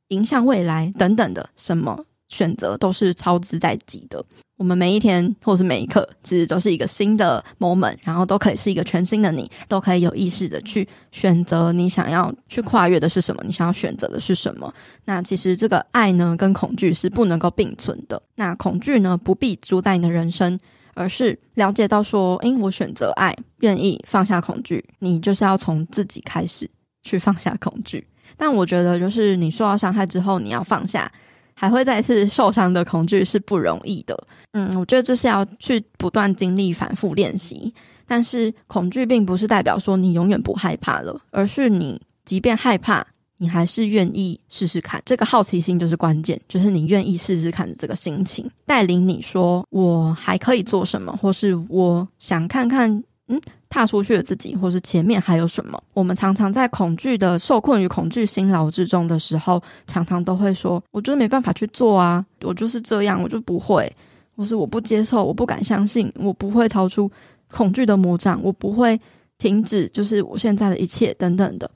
[0.09, 4.23] 迎向未来等等的什么选择，都是操之在即的。
[4.63, 14.73] 我们每一天，或是每一刻，其实都是一个新的 moment，然后都可以是一个全新的你，都可以有意识的去选择你想要去跨越的是什么，你想要选择的是什么。
[15.03, 18.21] 那其实这个爱呢，跟恐惧是不能够并存的。
[18.35, 20.57] 那恐惧呢，不必主宰你的人生，
[20.93, 26.69] 而是了解到说，诶，我选择爱，愿意放下恐惧，你就是要从自己开始
[27.01, 28.07] 去放下恐惧。
[28.37, 31.11] 但我觉得，就是你受到伤害之后，你要放下。
[31.53, 34.17] 还会再次受伤的恐惧是不容易的，
[34.53, 37.73] 嗯，我觉得这是要去不断经历、反复练习。
[38.05, 43.05] 但是恐惧并不是代表说你永远不害怕了，而是你即便害怕，
[43.37, 45.01] 你还是愿意试试看。
[45.05, 52.91] 这个好奇心就是关键，就是你愿意试试看的这个心情，带领你说我还可以做什么，或是我想看看，
[53.29, 53.41] 嗯，
[53.73, 55.81] 踏出去的自己，或是前面还有什么？
[55.95, 63.91] 我们常常在恐惧的受困于恐惧辛劳之中的时候，常常都会说：“我就是没办法去做啊，我就是这样，我就不会，
[64.35, 67.09] 或是我不接受，我不敢相信，我不会逃出
[67.47, 68.99] 恐惧的魔掌，我不会
[69.39, 71.67] 停止，就是我现在的一切等等的。”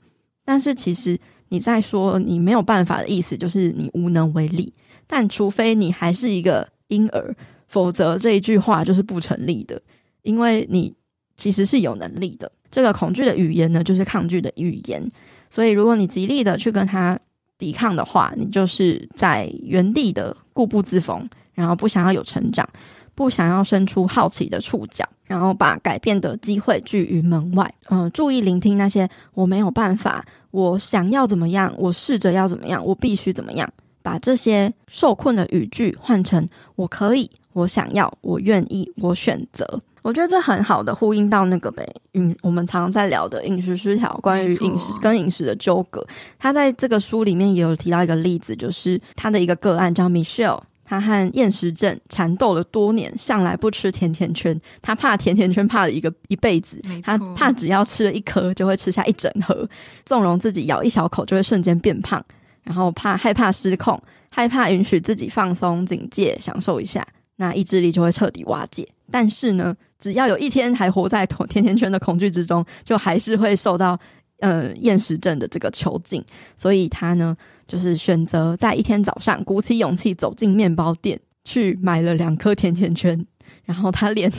[0.46, 1.18] 但是其实
[1.48, 4.72] 你在说你没有办法的意思，就是你无能为力。
[5.08, 7.34] 但除非你还是一个婴儿，
[7.66, 9.82] 否则这一句话就是不成立的，
[10.22, 10.94] 因为你。
[11.38, 12.52] 其实是有能力的。
[12.70, 15.02] 这个恐惧的语言呢，就是抗拒的语言。
[15.48, 17.18] 所以，如果你极力的去跟他
[17.56, 22.68] 抵抗的话，你就是在原地的固步自封，然后不想要有成长，
[23.14, 27.74] 不想要伸出好奇的触角，然后把改变的机会拒于门外。
[27.88, 33.72] 嗯、注意聆听那些我没有办法，我想要怎么样，我试着要怎么样，我必须怎么样。
[34.02, 39.80] 把这些受困的语句换成我可以，我想要，我愿意，我选择。
[40.08, 46.02] 我觉得这很好的呼应到那个呗，嗯，我们常常在聊的饮食失调，关于饮食跟饮食的纠葛。
[46.38, 59.68] 他在这个书里面也有提到一个例子，就是他的一个个案叫 Michelle，他和厌食症缠斗了多年，向来不吃甜甜圈，他怕甜甜圈怕了一个一辈子，他怕只要吃了一颗就会吃下一整盒，
[60.06, 62.24] 纵容自己咬一小口就会瞬间变胖，
[62.62, 67.06] 然后怕害怕失控，害怕允许自己放松警戒，享受一下，
[67.38, 68.86] 那意志力就会彻底瓦解。
[69.10, 73.98] 但是呢，只要有一天还活在 甜甜圈的恐惧之中，就还是会受到
[74.40, 76.22] 呃厌食症的这个囚禁。
[76.56, 77.34] 所以他呢，
[77.66, 83.26] 就是选择在一天早上鼓起勇气走进面包店，去买了两颗甜甜圈。
[83.64, 84.30] 然后他连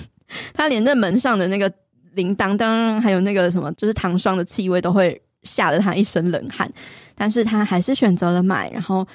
[0.54, 1.72] 他连那门上的那个
[2.14, 6.72] 铃铛铛，还有那个什么，就是糖霜的气味，都会吓得他一身冷汗。
[7.16, 9.08] 但是他还是选择了买，然后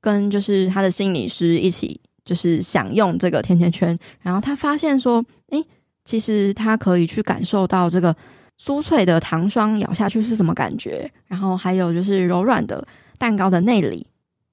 [0.00, 2.00] 跟就是他的心理师一起。
[2.24, 5.64] 就是享用这个甜甜圈，然后他发现说，诶，
[6.04, 8.14] 其实他可以去感受到这个
[8.60, 12.86] 酥脆的糖霜咬下去是什么感觉，然后还有就是柔软的
[13.18, 14.06] 蛋糕的内里，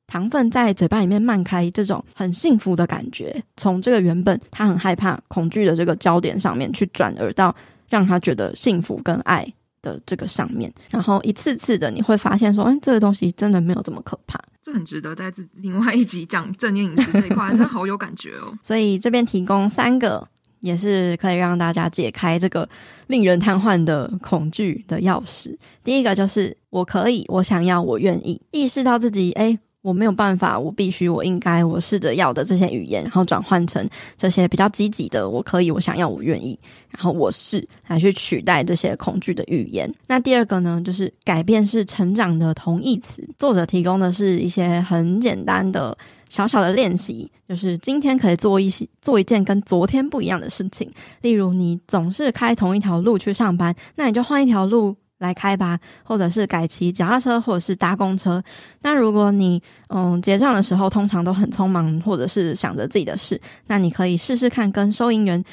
[0.07, 7.55] 糖分在嘴巴里面漫开，这种很幸福的感觉，从这个原本他很害怕、恐惧的这个焦点上面去转而到
[7.87, 9.47] 让他觉得幸福跟爱
[9.81, 14.39] 的这个上面，然后一次次的你会发现说，哎，这个东西真的没有这么可怕。
[14.61, 18.57] 这很值得在自另外一集讲正念饮食这一块， 真的好有感觉哦。
[18.61, 20.27] 所以这边提供三个，
[20.59, 22.67] 也是可以让大家解开这个
[23.07, 25.57] 令人瘫痪的恐惧的钥匙。
[25.83, 29.57] 第一个就是我可以，我想要，我愿意，意识到自己，哎。
[29.81, 36.59] 我没有办法，我必须，我应该，我试着要的这些语言，然后转换成这些比较积极的，我可以，我想要，我愿意，
[36.89, 39.89] 然后我是来去取代这些恐惧的语言。
[40.07, 43.25] 那第二个呢，就是改变是成长的同义词。
[43.39, 50.91] 作者提供的是一些很简单的小小的练习，就是今天可以做一些做一件跟昨天不一样的事情。
[51.21, 54.97] 例如，你总是开同一条路去上班，那你就换一条路。
[55.19, 58.43] 来开吧，或者是改骑脚踏车，或者是搭公车。
[58.81, 65.43] 那如果你嗯结账的时候通常都很匆忙，或者是想着自己的事，那你可以试试看跟收银员。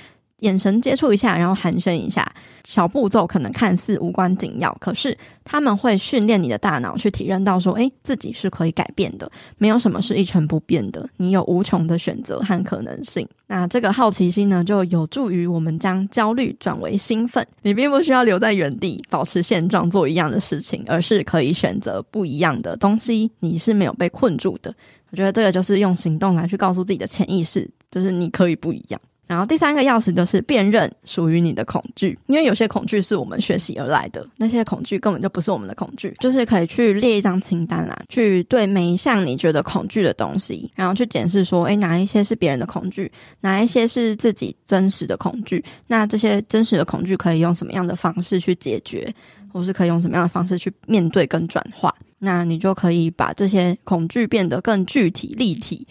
[0.41, 2.31] 眼神接触一下，然后寒暄一下，
[2.65, 13.27] 小步骤可能看似无关紧要，可是他们会训练你的大脑去体认到说，诶，自己是可以改变的，没有什么是一成不变的，你有无穷的选择和可能性。
[13.47, 17.47] 那这个好奇心呢，就有助于我们将焦虑转为兴奋。
[17.63, 23.31] 你并不需要留在原地，保持现状，做一样的事情，而是可以选择不一样的东西。
[23.41, 24.75] 你是没有被困住的。
[25.11, 29.01] 我觉得这个就是用行动来去告诉自己的潜意识，就是你可以不一样。
[29.27, 43.11] 然后第三个钥匙就是辨认属于你的恐惧，因为有些恐惧是我们学习而来的，那些恐惧根本就不是我们的恐惧，就是可以去列一张清单啦，去对每一项你觉得恐惧的东西，然后去检视说，诶，哪一些是别人的恐惧，
[43.41, 49.13] 哪一些是自己真实的恐惧，那这些真实的恐惧可以用什么样的方式去解决，
[49.53, 55.85] 或是可以用什么样的方式去面对跟转化，那你就可以把这些恐惧变得更具体立体。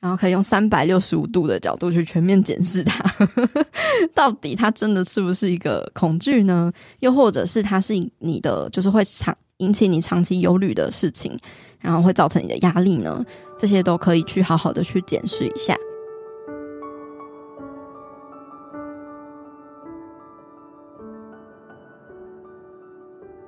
[0.00, 3.04] 然后可以用三百六十五度的角度去全面检视它，
[4.14, 6.72] 到底它真的是不是一个恐惧呢？
[7.00, 11.38] 又或者是它是你的，就是会长引起你长期忧虑的事情，
[11.78, 13.24] 然后会造成你的压力呢？
[13.58, 15.76] 这些都可以去好好的去检视一下。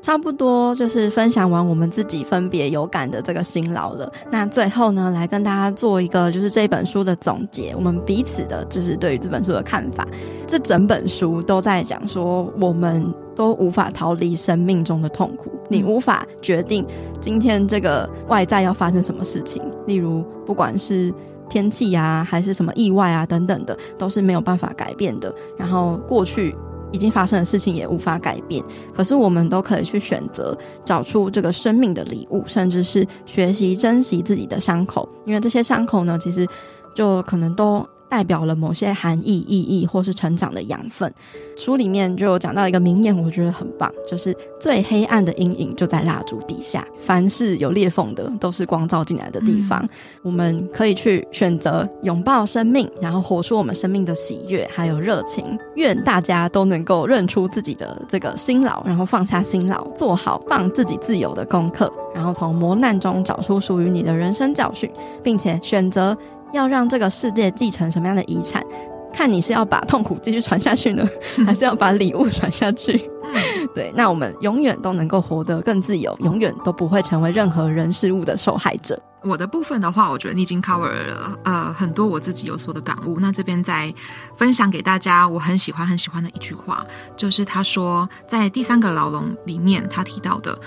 [0.03, 4.12] 差不多就是分享完我们自己分别有感的这个辛劳了。
[4.30, 10.07] 那最后呢，来跟大家做一个就是这本书的总结，我们彼此的就是对于这本书的看法。
[10.44, 16.84] 这整本书都在讲说，我们都无法逃离生命中的痛苦，你无法决定
[17.20, 21.14] 今天这个外在要发生什么事情，例如不管是
[21.48, 25.32] 天气啊，还是什么意外啊等等的，都是没有办法改变的。
[25.57, 26.53] 然后过去。
[26.93, 28.62] 已经发生的事情也无法改变，
[28.95, 36.47] 可是我们都可以去选择找出这个生命的礼物，甚至是学习珍惜自己的伤口，因为这些伤口呢，其实
[36.95, 37.84] 就可能都。
[38.12, 41.10] 代表了某些含义、意义，或是成长的养分。
[41.56, 46.86] 书里面就有讲到一个名言，我觉得很棒，就是最黑暗的阴影就在蜡烛底下。
[46.98, 49.80] 凡是有裂缝的，都是光照进来的地方。
[49.84, 49.88] 嗯、
[50.24, 55.58] 我们可以去选择拥抱生命，然后活出我们生命的喜悦还有热情。
[55.76, 64.90] 愿大家都能够认出自己的这个辛劳，然后放下辛劳，做好放自己自由的功课，然后从磨难中找出属于你的人生教训，
[65.22, 66.14] 并且选择。
[66.53, 68.64] 要让这个世界继承什么样的遗产？
[69.12, 71.07] 看你是要把痛苦继续传下去呢，
[71.44, 73.11] 还是要把礼物传下去？
[73.74, 78.98] 对，那我们永远都能够活得更自由，永远都不会成为任何人事物的受害者。
[79.25, 83.20] 我的部分的话，我觉得你已经 cover 了呃很多我自己有所的感悟。
[83.20, 83.93] 那这边再
[84.37, 86.85] 分享给大家，我很喜欢很喜欢的一句话，
[87.16, 90.59] 就是他说在第三个牢笼里面，他提到的，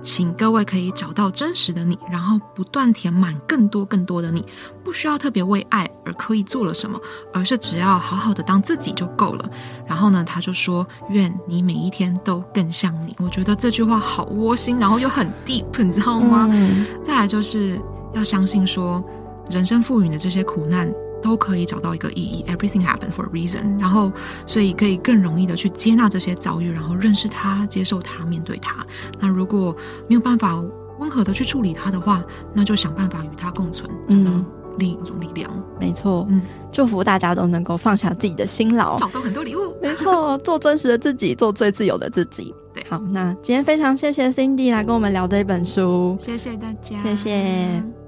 [0.00, 4.46] 请各位可以找到真实的你，然后不断填满更多更多的你，
[4.84, 7.00] 不需要特别为爱而刻意做了什么，
[7.32, 9.50] 而是只要好好的当自己就够了。
[9.88, 13.16] 然后呢，他就说愿你每一天都更像你。
[13.18, 16.48] 我觉得这句话好窝心，然后又很 deep，你知道吗？
[16.52, 17.80] 嗯、再来就是。
[18.14, 19.02] 要相信说，
[19.50, 20.92] 人生赋予的这些苦难
[21.22, 23.78] 都可以找到一个意义，Everything happened for a reason。
[23.80, 24.12] 然后，
[24.46, 28.84] 所以可以更容易的去接纳这些遭遇，然后认识它、接受它、面对它。
[29.20, 29.74] 那如果
[30.08, 30.54] 没有办法
[30.98, 34.30] 温和的去处理它的话，那就想办法与它共存，找到
[34.78, 35.50] 另一种力量。
[35.54, 36.40] 嗯、没错，嗯，
[36.70, 39.76] 祝福大家都能够放下自己的辛劳，找到很多礼物。
[39.82, 42.54] 没错，做真实的自己，做最自由的自己。
[42.74, 48.03] 对，好，那今天非常谢谢 Cindy 来跟我们聊这一本书，谢谢大家，谢谢。